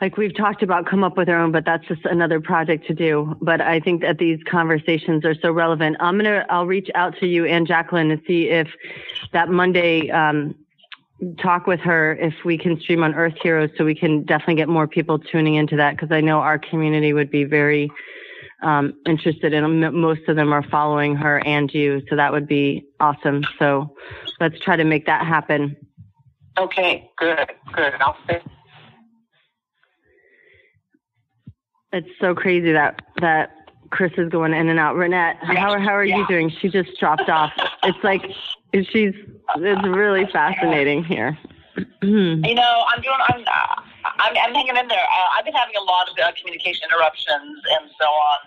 like 0.00 0.16
we've 0.16 0.34
talked 0.36 0.62
about 0.62 0.86
come 0.86 1.02
up 1.02 1.16
with 1.16 1.28
our 1.28 1.38
own 1.38 1.50
but 1.52 1.64
that's 1.64 1.84
just 1.88 2.04
another 2.06 2.40
project 2.40 2.86
to 2.86 2.94
do 2.94 3.36
but 3.42 3.60
i 3.60 3.80
think 3.80 4.00
that 4.00 4.18
these 4.18 4.38
conversations 4.48 5.24
are 5.24 5.34
so 5.34 5.50
relevant 5.50 5.96
i'm 5.98 6.16
gonna 6.16 6.46
i'll 6.50 6.66
reach 6.66 6.88
out 6.94 7.16
to 7.18 7.26
you 7.26 7.44
and 7.44 7.66
jacqueline 7.66 8.10
and 8.12 8.22
see 8.24 8.48
if 8.48 8.68
that 9.32 9.48
monday 9.48 10.08
um, 10.10 10.54
talk 11.40 11.66
with 11.66 11.80
her 11.80 12.14
if 12.14 12.34
we 12.44 12.56
can 12.56 12.78
stream 12.80 13.02
on 13.02 13.14
earth 13.14 13.34
heroes 13.42 13.70
so 13.76 13.84
we 13.84 13.94
can 13.94 14.22
definitely 14.24 14.54
get 14.54 14.68
more 14.68 14.86
people 14.86 15.18
tuning 15.18 15.56
into 15.56 15.76
that 15.76 15.96
because 15.96 16.12
i 16.12 16.20
know 16.20 16.38
our 16.38 16.58
community 16.58 17.12
would 17.12 17.30
be 17.30 17.42
very 17.42 17.90
um, 18.62 18.94
interested 19.06 19.52
in 19.52 19.80
them. 19.80 20.00
Most 20.00 20.22
of 20.28 20.36
them 20.36 20.52
are 20.52 20.62
following 20.62 21.14
her 21.16 21.38
and 21.46 21.72
you, 21.72 22.02
so 22.08 22.16
that 22.16 22.32
would 22.32 22.48
be 22.48 22.86
awesome. 23.00 23.44
So 23.58 23.94
let's 24.40 24.58
try 24.60 24.76
to 24.76 24.84
make 24.84 25.06
that 25.06 25.26
happen. 25.26 25.76
Okay, 26.56 27.10
good, 27.16 27.50
good. 27.72 27.94
I'll 28.00 28.16
say. 28.26 28.42
It's 31.92 32.08
so 32.20 32.34
crazy 32.34 32.72
that 32.72 33.00
that 33.20 33.50
Chris 33.90 34.12
is 34.18 34.28
going 34.28 34.52
in 34.52 34.68
and 34.68 34.78
out. 34.78 34.96
Renette, 34.96 35.38
how 35.38 35.78
how 35.78 35.94
are 35.94 36.04
you 36.04 36.26
doing? 36.26 36.50
She 36.60 36.68
just 36.68 36.98
dropped 36.98 37.30
off. 37.30 37.52
It's 37.84 38.02
like 38.02 38.26
she's 38.74 39.14
it's 39.56 39.88
really 39.88 40.26
fascinating 40.32 41.04
here. 41.04 41.38
You 42.02 42.54
know, 42.54 42.84
I'm 42.90 43.02
doing. 43.02 43.18
I'm. 43.28 43.42
Uh, 43.42 43.82
I'm, 44.18 44.34
I'm 44.36 44.54
hanging 44.54 44.76
in 44.76 44.88
there. 44.88 44.98
Uh, 44.98 45.38
I've 45.38 45.44
been 45.44 45.54
having 45.54 45.74
a 45.76 45.82
lot 45.82 46.08
of 46.08 46.18
uh, 46.18 46.32
communication 46.38 46.82
interruptions 46.90 47.62
and 47.78 47.90
so 48.00 48.06
on, 48.06 48.38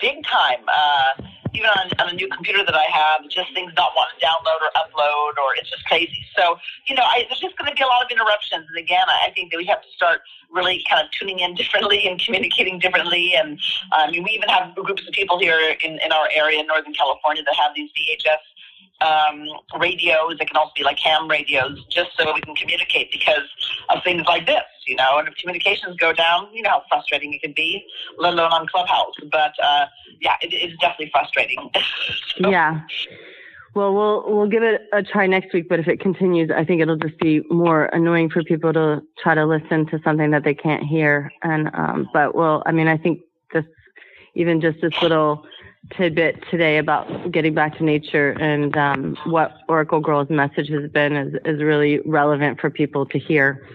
big 0.00 0.22
time. 0.24 0.62
Uh, 0.66 1.22
even 1.56 1.70
on, 1.72 1.88
on 1.98 2.08
a 2.10 2.12
new 2.12 2.28
computer 2.28 2.64
that 2.64 2.74
I 2.74 2.84
have, 2.84 3.22
just 3.30 3.52
things 3.54 3.72
not 3.76 3.92
wanting 3.96 4.20
to 4.20 4.26
download 4.26 4.60
or 4.60 4.70
upload, 4.76 5.40
or 5.40 5.56
it's 5.56 5.70
just 5.70 5.84
crazy. 5.86 6.20
So, 6.36 6.58
you 6.86 6.94
know, 6.94 7.02
I, 7.02 7.24
there's 7.28 7.40
just 7.40 7.56
going 7.56 7.70
to 7.70 7.74
be 7.74 7.82
a 7.82 7.86
lot 7.86 8.04
of 8.04 8.10
interruptions. 8.10 8.66
And 8.68 8.76
again, 8.76 9.06
I 9.08 9.30
think 9.34 9.50
that 9.52 9.56
we 9.56 9.64
have 9.66 9.80
to 9.80 9.88
start 9.96 10.20
really 10.50 10.84
kind 10.88 11.04
of 11.04 11.10
tuning 11.12 11.40
in 11.40 11.54
differently 11.60 12.06
and 12.06 12.20
communicating 12.20 12.78
differently. 12.78 13.34
And 13.34 13.58
I 13.92 14.10
mean, 14.10 14.22
we 14.22 14.30
even 14.30 14.48
have 14.50 14.74
groups 14.74 15.06
of 15.06 15.12
people 15.12 15.38
here 15.38 15.58
in, 15.82 15.98
in 16.04 16.12
our 16.12 16.28
area 16.34 16.60
in 16.60 16.66
Northern 16.66 16.92
California 16.92 17.42
that 17.44 17.54
have 17.56 17.72
these 17.74 17.90
VHF 17.96 18.38
um, 19.00 19.44
radios. 19.80 20.36
It 20.40 20.46
can 20.48 20.56
also 20.56 20.72
be 20.76 20.82
like 20.84 20.98
ham 20.98 21.28
radios, 21.28 21.84
just 21.90 22.10
so 22.18 22.32
we 22.34 22.40
can 22.40 22.54
communicate 22.54 23.10
because 23.12 23.48
of 23.90 24.02
things 24.02 24.24
like 24.26 24.46
this, 24.46 24.62
you 24.86 24.96
know. 24.96 25.18
And 25.18 25.28
if 25.28 25.34
communications 25.36 25.96
go 25.96 26.12
down, 26.12 26.48
you 26.52 26.62
know 26.62 26.70
how 26.70 26.82
frustrating 26.88 27.32
it 27.34 27.42
can 27.42 27.52
be, 27.52 27.84
let 28.18 28.32
alone 28.32 28.52
on 28.52 28.66
Clubhouse. 28.66 29.14
But 29.30 29.52
uh, 29.62 29.86
yeah, 30.20 30.36
it 30.42 30.54
is 30.54 30.76
definitely 30.78 31.10
frustrating. 31.12 31.70
So- 32.40 32.50
Yeah. 32.50 32.82
Well, 33.74 33.92
we'll 33.94 34.24
we'll 34.34 34.48
give 34.48 34.62
it 34.62 34.82
a 34.94 35.02
try 35.02 35.26
next 35.26 35.52
week, 35.52 35.68
but 35.68 35.78
if 35.78 35.86
it 35.86 36.00
continues, 36.00 36.50
I 36.50 36.64
think 36.64 36.80
it'll 36.80 36.96
just 36.96 37.18
be 37.18 37.42
more 37.50 37.86
annoying 37.92 38.30
for 38.30 38.42
people 38.42 38.72
to 38.72 39.02
try 39.22 39.34
to 39.34 39.44
listen 39.44 39.84
to 39.88 40.00
something 40.02 40.30
that 40.30 40.44
they 40.44 40.54
can't 40.54 40.82
hear. 40.82 41.30
And 41.42 41.68
um, 41.74 42.08
but 42.12 42.34
well, 42.34 42.62
I 42.64 42.72
mean, 42.72 42.88
I 42.88 42.96
think 42.96 43.20
this 43.52 43.66
even 44.34 44.62
just 44.62 44.80
this 44.80 44.94
little 45.02 45.44
tidbit 45.96 46.42
today 46.50 46.78
about 46.78 47.30
getting 47.30 47.54
back 47.54 47.76
to 47.78 47.84
nature 47.84 48.30
and 48.32 48.76
um, 48.76 49.16
what 49.26 49.52
Oracle 49.68 50.00
Girl's 50.00 50.30
message 50.30 50.68
has 50.68 50.90
been 50.90 51.14
is 51.16 51.34
is 51.44 51.62
really 51.62 52.00
relevant 52.00 52.60
for 52.60 52.70
people 52.70 53.06
to 53.06 53.18
hear. 53.18 53.66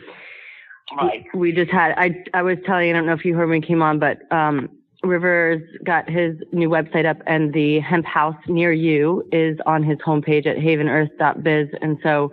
Right. 0.97 1.26
We 1.34 1.52
just 1.54 1.71
had 1.71 1.93
I 1.97 2.24
I 2.34 2.41
was 2.41 2.58
telling 2.65 2.89
I 2.89 2.93
don't 2.93 3.06
know 3.06 3.13
if 3.13 3.24
you 3.24 3.36
heard 3.36 3.50
when 3.50 3.62
we 3.62 3.67
came 3.67 3.82
on, 3.82 4.00
but 4.00 4.32
um 4.32 4.69
Rivers 5.04 5.63
got 5.84 6.08
his 6.08 6.38
new 6.52 6.69
website 6.69 7.06
up 7.06 7.17
and 7.26 7.52
the 7.54 7.80
hemp 7.80 8.06
house 8.06 8.36
near 8.47 8.71
you 8.71 9.28
is 9.32 9.58
on 9.65 9.82
his 9.82 9.97
homepage 10.00 10.45
at 10.45 10.58
havenearth.biz 10.58 11.69
and 11.82 11.97
so 12.04 12.32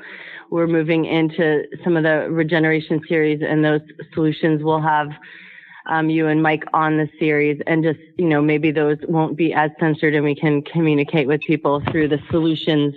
we're 0.51 0.67
moving 0.67 1.07
into 1.07 1.65
some 1.83 1.97
of 1.97 2.03
the 2.03 2.29
regeneration 2.31 3.01
series 3.09 3.43
and 3.47 3.65
those 3.65 3.81
solutions 4.13 4.63
will 4.63 4.83
have 4.83 5.09
um, 5.89 6.11
you 6.11 6.29
and 6.29 6.43
Mike 6.43 6.65
on 6.73 6.99
the 6.99 7.09
series 7.19 7.61
and 7.67 7.83
just 7.83 7.99
you 8.17 8.29
know 8.29 8.41
maybe 8.41 8.71
those 8.71 8.99
won't 9.09 9.37
be 9.37 9.53
as 9.53 9.71
censored 9.81 10.15
and 10.15 10.25
we 10.25 10.35
can 10.35 10.63
communicate 10.63 11.27
with 11.27 11.41
people 11.43 11.83
through 11.91 12.09
the 12.09 12.21
solutions 12.31 12.95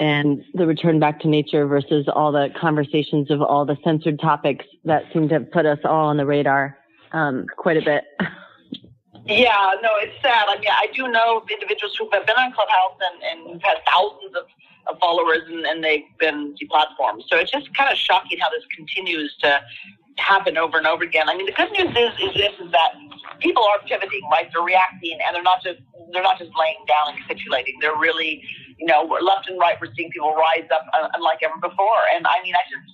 and 0.00 0.42
the 0.54 0.66
return 0.66 0.98
back 0.98 1.20
to 1.20 1.28
nature 1.28 1.66
versus 1.66 2.08
all 2.12 2.32
the 2.32 2.48
conversations 2.58 3.30
of 3.30 3.42
all 3.42 3.64
the 3.64 3.76
censored 3.84 4.18
topics 4.18 4.64
that 4.84 5.04
seem 5.12 5.28
to 5.28 5.40
put 5.40 5.66
us 5.66 5.78
all 5.84 6.06
on 6.06 6.16
the 6.16 6.26
radar 6.26 6.76
um, 7.12 7.46
quite 7.56 7.76
a 7.76 7.82
bit. 7.82 8.04
Yeah, 9.26 9.74
no, 9.82 9.90
it's 9.98 10.20
sad. 10.22 10.46
I 10.48 10.58
mean, 10.58 10.70
I 10.70 10.86
do 10.94 11.06
know 11.06 11.44
individuals 11.50 11.94
who 11.96 12.08
have 12.12 12.26
been 12.26 12.36
on 12.36 12.52
Clubhouse 12.52 12.98
and, 13.12 13.22
and 13.22 13.52
have 13.52 13.62
had 13.62 13.78
thousands 13.86 14.34
of, 14.34 14.44
of 14.88 14.98
followers 14.98 15.42
and, 15.46 15.66
and 15.66 15.84
they've 15.84 16.04
been 16.18 16.54
deplatformed. 16.56 17.22
So 17.28 17.36
it's 17.36 17.50
just 17.50 17.72
kind 17.74 17.92
of 17.92 17.98
shocking 17.98 18.38
how 18.40 18.48
this 18.50 18.64
continues 18.74 19.36
to 19.42 19.60
happen 20.18 20.56
over 20.56 20.78
and 20.78 20.86
over 20.86 21.04
again. 21.04 21.28
I 21.28 21.36
mean, 21.36 21.46
the 21.46 21.52
good 21.52 21.70
news 21.72 21.90
is, 21.96 22.12
is 22.20 22.34
this, 22.34 22.54
is 22.60 22.70
that 22.72 22.92
people 23.40 23.64
are 23.64 23.80
pivoting, 23.86 24.22
right? 24.30 24.48
They're 24.52 24.62
reacting 24.62 25.18
and 25.26 25.34
they're 25.34 25.46
not 25.46 25.62
just, 25.62 25.80
they're 26.12 26.22
not 26.22 26.38
just 26.38 26.50
laying 26.58 26.80
down 26.86 27.14
and 27.14 27.16
capitulating. 27.22 27.78
They're 27.80 27.96
really, 27.96 28.42
you 28.78 28.86
know, 28.86 29.04
we're 29.04 29.20
left 29.20 29.48
and 29.48 29.58
right, 29.58 29.76
we're 29.80 29.92
seeing 29.94 30.10
people 30.10 30.34
rise 30.34 30.68
up 30.72 30.86
uh, 30.92 31.08
unlike 31.14 31.40
ever 31.42 31.56
before. 31.60 32.04
And 32.14 32.26
I 32.26 32.42
mean, 32.42 32.54
I 32.54 32.64
just, 32.68 32.86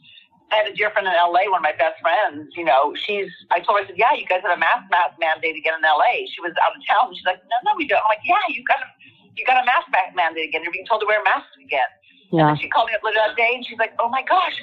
I 0.52 0.62
had 0.62 0.66
a 0.70 0.74
dear 0.74 0.90
friend 0.94 1.06
in 1.08 1.14
LA, 1.14 1.50
one 1.50 1.58
of 1.58 1.66
my 1.66 1.74
best 1.74 1.98
friends, 1.98 2.54
you 2.54 2.62
know, 2.62 2.94
she's, 2.94 3.26
I 3.50 3.58
told 3.58 3.78
her, 3.78 3.84
I 3.84 3.86
said, 3.90 3.98
yeah, 3.98 4.14
you 4.14 4.26
guys 4.30 4.46
have 4.46 4.54
a 4.54 4.60
mask 4.60 4.86
mask 4.94 5.18
mandate 5.18 5.58
again 5.58 5.74
in 5.74 5.82
LA. 5.82 6.22
She 6.30 6.38
was 6.38 6.54
out 6.62 6.70
of 6.70 6.80
town. 6.86 7.10
She's 7.18 7.26
like, 7.26 7.42
no, 7.50 7.56
no, 7.66 7.74
we 7.74 7.90
don't. 7.90 7.98
I'm 7.98 8.14
like, 8.14 8.22
yeah, 8.22 8.38
you 8.46 8.62
got 8.62 8.78
a, 8.78 8.86
you 9.34 9.42
got 9.42 9.58
a 9.58 9.66
mask 9.66 9.90
ma- 9.90 10.14
mandate 10.14 10.46
again. 10.46 10.62
You're 10.62 10.70
being 10.70 10.86
told 10.86 11.02
to 11.02 11.08
wear 11.10 11.18
masks 11.26 11.50
again. 11.58 11.90
Yeah. 12.30 12.54
And 12.54 12.58
she 12.58 12.70
called 12.70 12.88
me 12.90 12.94
up 12.94 13.02
later 13.02 13.18
that 13.26 13.34
day 13.34 13.58
and 13.58 13.66
she's 13.66 13.78
like, 13.78 13.94
oh 13.98 14.08
my 14.08 14.22
gosh, 14.22 14.54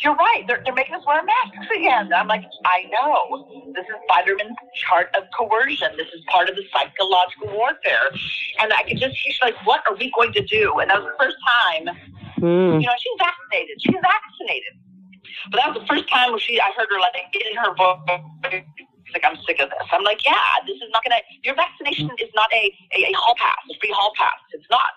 you're 0.00 0.14
right. 0.14 0.44
They're, 0.46 0.62
they're 0.64 0.74
making 0.74 0.94
us 0.94 1.02
wear 1.06 1.22
masks 1.22 1.70
again. 1.76 2.12
I'm 2.12 2.28
like, 2.28 2.44
I 2.64 2.84
know. 2.90 3.72
This 3.74 3.84
is 3.84 3.96
Biderman's 4.10 4.56
chart 4.74 5.14
of 5.16 5.24
coercion. 5.36 5.88
This 5.96 6.08
is 6.08 6.22
part 6.28 6.48
of 6.48 6.56
the 6.56 6.62
psychological 6.72 7.56
warfare. 7.56 8.10
And 8.60 8.72
I 8.72 8.82
could 8.82 8.98
just, 8.98 9.16
she's 9.16 9.38
like, 9.42 9.54
what 9.66 9.82
are 9.88 9.96
we 9.96 10.12
going 10.16 10.32
to 10.34 10.44
do? 10.44 10.78
And 10.80 10.90
that 10.90 11.02
was 11.02 11.12
the 11.12 11.24
first 11.24 11.36
time 11.46 11.96
Mm. 12.38 12.80
you 12.80 12.86
know, 12.86 12.94
she's 12.98 13.18
vaccinated. 13.18 13.82
She's 13.82 13.98
vaccinated. 13.98 14.74
But 15.50 15.58
that 15.58 15.74
was 15.74 15.82
the 15.82 15.86
first 15.86 16.08
time 16.08 16.30
where 16.30 16.40
she, 16.40 16.60
I 16.60 16.70
heard 16.76 16.86
her 16.90 17.00
like 17.00 17.14
in 17.34 17.56
her 17.58 17.74
voice, 17.74 18.62
like, 19.14 19.24
I'm 19.24 19.36
sick 19.46 19.58
of 19.58 19.70
this. 19.70 19.88
I'm 19.90 20.04
like, 20.04 20.22
yeah, 20.24 20.60
this 20.66 20.76
is 20.76 20.90
not 20.92 21.02
going 21.02 21.16
to, 21.16 21.22
your 21.42 21.54
vaccination 21.54 22.10
is 22.20 22.28
not 22.34 22.52
a, 22.52 22.70
a, 22.94 23.08
a 23.08 23.12
hall 23.16 23.34
pass, 23.38 23.56
a 23.70 23.74
free 23.80 23.90
hall 23.90 24.12
pass. 24.16 24.36
It's 24.52 24.66
not. 24.70 24.92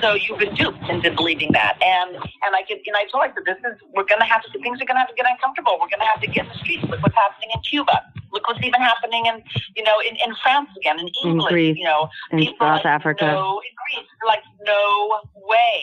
So 0.00 0.14
you've 0.14 0.38
been 0.38 0.54
duped 0.54 0.88
into 0.88 1.10
believing 1.10 1.52
that. 1.52 1.78
And, 1.82 2.16
and 2.16 2.54
I 2.54 2.62
could, 2.66 2.78
and 2.86 2.96
I 2.96 3.06
told 3.10 3.24
I 3.24 3.34
said, 3.34 3.44
this 3.46 3.58
is, 3.58 3.78
we're 3.94 4.04
going 4.04 4.20
to 4.20 4.26
have 4.26 4.42
to, 4.42 4.58
things 4.60 4.80
are 4.80 4.86
going 4.86 4.94
to 4.96 5.00
have 5.00 5.08
to 5.08 5.14
get 5.14 5.26
uncomfortable. 5.28 5.78
We're 5.80 5.88
going 5.88 6.00
to 6.00 6.10
have 6.12 6.20
to 6.20 6.26
get 6.26 6.46
in 6.46 6.52
the 6.52 6.58
streets. 6.58 6.84
Look 6.84 7.02
what's 7.02 7.14
happening 7.14 7.50
in 7.54 7.60
Cuba. 7.62 8.04
Look 8.32 8.46
what's 8.46 8.62
even 8.62 8.80
happening 8.80 9.26
in, 9.26 9.42
you 9.74 9.82
know, 9.82 9.98
in, 10.00 10.14
in 10.16 10.34
France 10.42 10.68
again, 10.76 10.98
in 10.98 11.08
In 11.08 11.30
England, 11.30 11.52
Greece, 11.52 11.76
you 11.76 11.84
know, 11.84 12.08
in 12.30 12.38
people 12.38 12.66
South 12.66 12.84
like, 12.84 12.86
Africa. 12.86 13.26
No, 13.26 13.60
in 13.64 13.74
Greece, 13.74 14.08
like 14.26 14.42
no 14.64 15.20
way. 15.34 15.82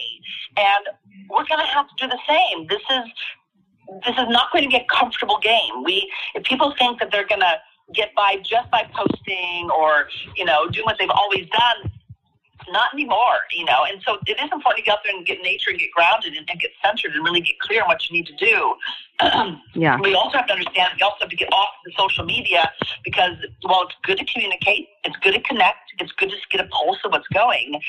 And 0.56 0.86
we're 1.30 1.46
going 1.46 1.60
to 1.60 1.72
have 1.72 1.88
to 1.88 1.96
do 1.98 2.08
the 2.08 2.20
same. 2.28 2.68
This 2.68 2.82
is 2.90 3.06
this 4.04 4.16
is 4.18 4.30
not 4.30 4.52
going 4.52 4.64
to 4.64 4.70
be 4.70 4.78
a 4.78 4.86
comfortable 4.92 5.40
game. 5.40 5.84
We 5.84 6.12
if 6.34 6.44
people 6.44 6.74
think 6.78 7.00
that 7.00 7.12
they're 7.12 7.28
going 7.28 7.42
to 7.42 7.60
get 7.94 8.14
by 8.16 8.38
just 8.38 8.70
by 8.72 8.88
posting 8.96 9.70
or, 9.70 10.08
you 10.36 10.46
know, 10.46 10.68
doing 10.70 10.86
what 10.86 10.98
they've 11.00 11.10
always 11.10 11.48
done. 11.50 11.92
Not 12.72 12.94
anymore, 12.94 13.38
you 13.52 13.66
know. 13.66 13.86
And 13.90 14.02
so 14.06 14.18
it 14.26 14.38
is 14.40 14.50
important 14.52 14.78
to 14.78 14.84
get 14.84 14.94
out 14.94 15.00
there 15.04 15.16
and 15.16 15.26
get 15.26 15.42
nature 15.42 15.70
and 15.70 15.80
get 15.80 15.92
grounded 15.92 16.34
and, 16.34 16.50
and 16.50 16.60
get 16.60 16.72
centered 16.84 17.14
and 17.14 17.24
really 17.24 17.42
get 17.42 17.60
clear 17.60 17.82
on 17.82 17.88
what 17.88 18.10
you 18.10 18.18
need 18.18 18.28
to 18.28 18.36
do. 18.36 18.76
yeah. 19.74 20.00
We 20.00 20.14
also 20.16 20.38
have 20.38 20.48
to 20.48 20.54
understand 20.54 20.94
we 20.98 21.04
also 21.04 21.18
have 21.22 21.30
to 21.30 21.36
get 21.36 21.52
off 21.54 21.70
the 21.86 21.92
social 21.98 22.26
media 22.26 22.72
because 23.04 23.38
while 23.62 23.84
it's 23.84 23.96
good 24.04 24.18
to 24.18 24.26
communicate, 24.26 24.88
it's 25.04 25.18
good 25.18 25.34
to 25.34 25.42
connect, 25.42 25.94
it's 26.00 26.12
good 26.14 26.30
to 26.30 26.36
just 26.36 26.50
get 26.50 26.62
a 26.62 26.68
pulse 26.68 27.00
of 27.06 27.12
what's 27.12 27.28
going 27.30 27.80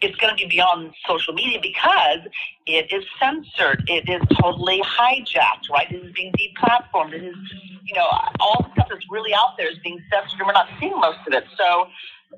it's 0.00 0.16
going 0.16 0.34
to 0.34 0.42
be 0.42 0.48
beyond 0.48 0.92
social 1.06 1.34
media 1.34 1.58
because 1.60 2.20
it 2.66 2.92
is 2.92 3.04
censored. 3.18 3.84
It 3.86 4.08
is 4.08 4.22
totally 4.40 4.80
hijacked, 4.82 5.68
right? 5.70 5.90
It 5.90 6.04
is 6.04 6.12
being 6.12 6.32
deplatformed. 6.32 7.12
It 7.12 7.24
is, 7.24 7.36
you 7.84 7.94
know, 7.94 8.06
all 8.40 8.62
the 8.62 8.72
stuff 8.72 8.88
that's 8.90 9.04
really 9.10 9.34
out 9.34 9.56
there 9.58 9.70
is 9.70 9.78
being 9.84 10.02
censored 10.10 10.40
and 10.40 10.46
we're 10.46 10.52
not 10.52 10.68
seeing 10.78 10.98
most 10.98 11.18
of 11.26 11.34
it. 11.34 11.44
So 11.56 11.88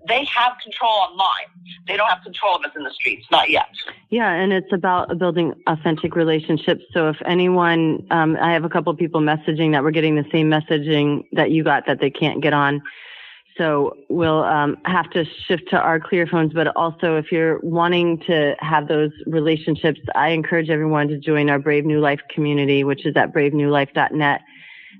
they 0.08 0.24
have 0.24 0.54
control 0.62 0.90
online. 0.90 1.46
They 1.86 1.96
don't 1.96 2.08
have 2.08 2.22
control 2.22 2.56
of 2.56 2.64
us 2.64 2.72
in 2.76 2.82
the 2.82 2.90
streets, 2.90 3.26
not 3.30 3.50
yet. 3.50 3.68
Yeah, 4.10 4.32
and 4.32 4.52
it's 4.52 4.72
about 4.72 5.18
building 5.18 5.54
authentic 5.66 6.16
relationships. 6.16 6.82
So 6.92 7.08
if 7.08 7.16
anyone, 7.24 8.06
um, 8.10 8.36
I 8.40 8.52
have 8.52 8.64
a 8.64 8.68
couple 8.68 8.94
people 8.94 9.20
messaging 9.20 9.72
that 9.72 9.82
we're 9.82 9.90
getting 9.90 10.16
the 10.16 10.26
same 10.32 10.50
messaging 10.50 11.24
that 11.32 11.50
you 11.50 11.62
got 11.62 11.86
that 11.86 12.00
they 12.00 12.10
can't 12.10 12.42
get 12.42 12.52
on. 12.52 12.82
So 13.58 13.96
we'll 14.08 14.44
um, 14.44 14.78
have 14.86 15.10
to 15.10 15.24
shift 15.46 15.68
to 15.70 15.78
our 15.78 16.00
clear 16.00 16.26
phones. 16.26 16.52
But 16.52 16.68
also, 16.68 17.16
if 17.16 17.30
you're 17.30 17.58
wanting 17.60 18.18
to 18.26 18.56
have 18.60 18.88
those 18.88 19.10
relationships, 19.26 20.00
I 20.14 20.30
encourage 20.30 20.70
everyone 20.70 21.08
to 21.08 21.18
join 21.18 21.50
our 21.50 21.58
Brave 21.58 21.84
New 21.84 22.00
Life 22.00 22.20
community, 22.30 22.82
which 22.82 23.04
is 23.04 23.14
at 23.16 23.32
bravenewlife.net. 23.32 24.40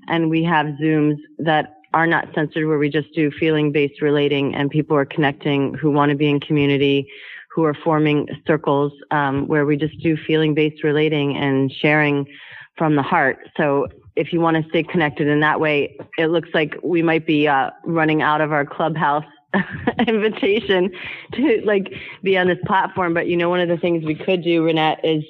And 0.07 0.29
we 0.29 0.43
have 0.43 0.67
Zooms 0.81 1.17
that 1.39 1.77
are 1.93 2.07
not 2.07 2.27
censored 2.33 2.67
where 2.67 2.77
we 2.77 2.89
just 2.89 3.13
do 3.13 3.31
feeling 3.31 3.71
based 3.71 4.01
relating 4.01 4.55
and 4.55 4.69
people 4.69 4.97
are 4.97 5.05
connecting 5.05 5.73
who 5.75 5.91
want 5.91 6.09
to 6.09 6.15
be 6.15 6.29
in 6.29 6.39
community, 6.39 7.07
who 7.53 7.63
are 7.63 7.73
forming 7.73 8.27
circles 8.47 8.91
um, 9.11 9.47
where 9.47 9.65
we 9.65 9.77
just 9.77 9.97
do 9.99 10.17
feeling 10.17 10.53
based 10.53 10.83
relating 10.83 11.37
and 11.37 11.71
sharing 11.71 12.25
from 12.77 12.95
the 12.95 13.03
heart. 13.03 13.37
So 13.57 13.87
if 14.15 14.33
you 14.33 14.41
want 14.41 14.61
to 14.61 14.67
stay 14.69 14.83
connected 14.83 15.27
in 15.27 15.39
that 15.41 15.59
way, 15.59 15.95
it 16.17 16.27
looks 16.27 16.49
like 16.53 16.75
we 16.83 17.01
might 17.01 17.25
be 17.25 17.47
uh, 17.47 17.69
running 17.85 18.21
out 18.21 18.41
of 18.41 18.51
our 18.51 18.65
clubhouse 18.65 19.25
invitation 20.07 20.91
to 21.33 21.61
like 21.63 21.93
be 22.23 22.37
on 22.37 22.47
this 22.47 22.59
platform. 22.65 23.13
But 23.13 23.27
you 23.27 23.37
know, 23.37 23.49
one 23.49 23.59
of 23.59 23.69
the 23.69 23.77
things 23.77 24.03
we 24.03 24.15
could 24.15 24.43
do, 24.43 24.63
Renette, 24.63 24.99
is 25.03 25.23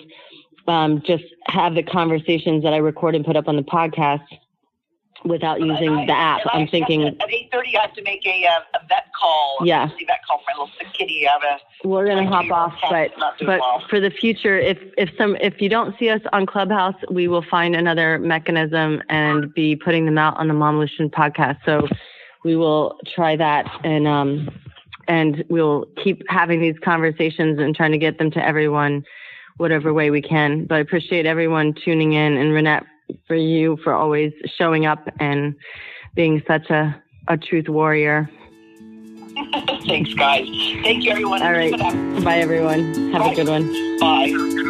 um, 0.68 1.02
just 1.06 1.26
have 1.48 1.76
the 1.76 1.84
conversations 1.84 2.64
that 2.64 2.74
I 2.74 2.78
record 2.78 3.16
and 3.16 3.26
put 3.26 3.36
up 3.36 3.48
on 3.48 3.56
the 3.58 3.64
podcast 3.64 4.24
without 5.26 5.60
using 5.60 5.90
I, 5.90 6.06
the 6.06 6.14
app. 6.14 6.42
I'm 6.52 6.68
thinking 6.68 7.04
at 7.08 7.16
eight 7.30 7.50
thirty, 7.52 7.78
I 7.78 7.82
have 7.82 7.94
to 7.94 8.04
make 8.04 8.26
a, 8.26 8.46
uh, 8.46 8.80
a 8.80 8.88
vet 8.88 9.06
call. 9.20 9.58
Yeah, 9.64 9.88
vet 9.88 10.20
call 10.28 10.40
for 10.40 10.44
my 10.48 10.64
little 10.64 10.70
sick 10.78 10.94
kitty. 10.94 11.28
I 11.28 11.32
have 11.32 11.60
a 11.84 11.88
We're 11.88 12.08
gonna 12.08 12.28
hop 12.28 12.52
off, 12.52 12.74
but 12.90 13.12
but 13.46 13.60
well. 13.60 13.84
for 13.90 14.00
the 14.00 14.12
future, 14.12 14.58
if 14.58 14.78
if 14.98 15.10
some 15.18 15.36
if 15.38 15.62
you 15.62 15.70
don't 15.70 15.98
see 15.98 16.10
us 16.10 16.22
on 16.32 16.46
Clubhouse, 16.46 16.96
we 17.10 17.28
will 17.28 17.44
find 17.50 17.76
another 17.76 18.20
mechanism 18.20 19.02
and 19.10 19.54
be 19.54 19.76
putting 19.76 20.06
them 20.06 20.18
out 20.18 20.38
on 20.38 20.48
the 20.48 20.54
Momolution 20.54 21.10
podcast. 21.10 21.58
So 21.66 21.88
we 22.44 22.56
will 22.56 23.00
try 23.14 23.36
that 23.36 23.66
and 23.84 24.08
um 24.08 24.50
and 25.08 25.44
we'll 25.50 25.86
keep 26.04 26.24
having 26.30 26.62
these 26.62 26.78
conversations 26.84 27.60
and 27.60 27.76
trying 27.76 27.92
to 27.92 27.98
get 27.98 28.18
them 28.20 28.32
to 28.32 28.46
everyone 28.46 29.04
whatever 29.58 29.94
way 29.94 30.10
we 30.10 30.22
can. 30.22 30.66
But 30.66 30.76
I 30.76 30.80
appreciate 30.80 31.26
everyone 31.26 31.74
tuning 31.74 32.14
in 32.14 32.38
and 32.38 32.52
Renette 32.52 32.86
for 33.28 33.36
you 33.36 33.78
for 33.84 33.94
always 33.94 34.34
showing 34.58 34.86
up 34.86 35.08
and 35.20 35.56
being 36.16 36.42
such 36.48 36.70
a, 36.70 37.02
a 37.28 37.38
truth 37.38 37.70
warrior. 37.70 38.30
Thanks, 39.86 40.14
guys. 40.14 40.46
Thank 40.84 41.04
you, 41.04 41.12
everyone. 41.12 41.42
All 41.42 41.52
right. 41.52 41.78
Bye, 42.24 42.38
everyone. 42.38 43.12
Have 43.12 43.24
Bye. 43.24 43.32
a 43.32 43.36
good 43.36 43.48
one. 43.48 44.00
Bye. 44.00 44.70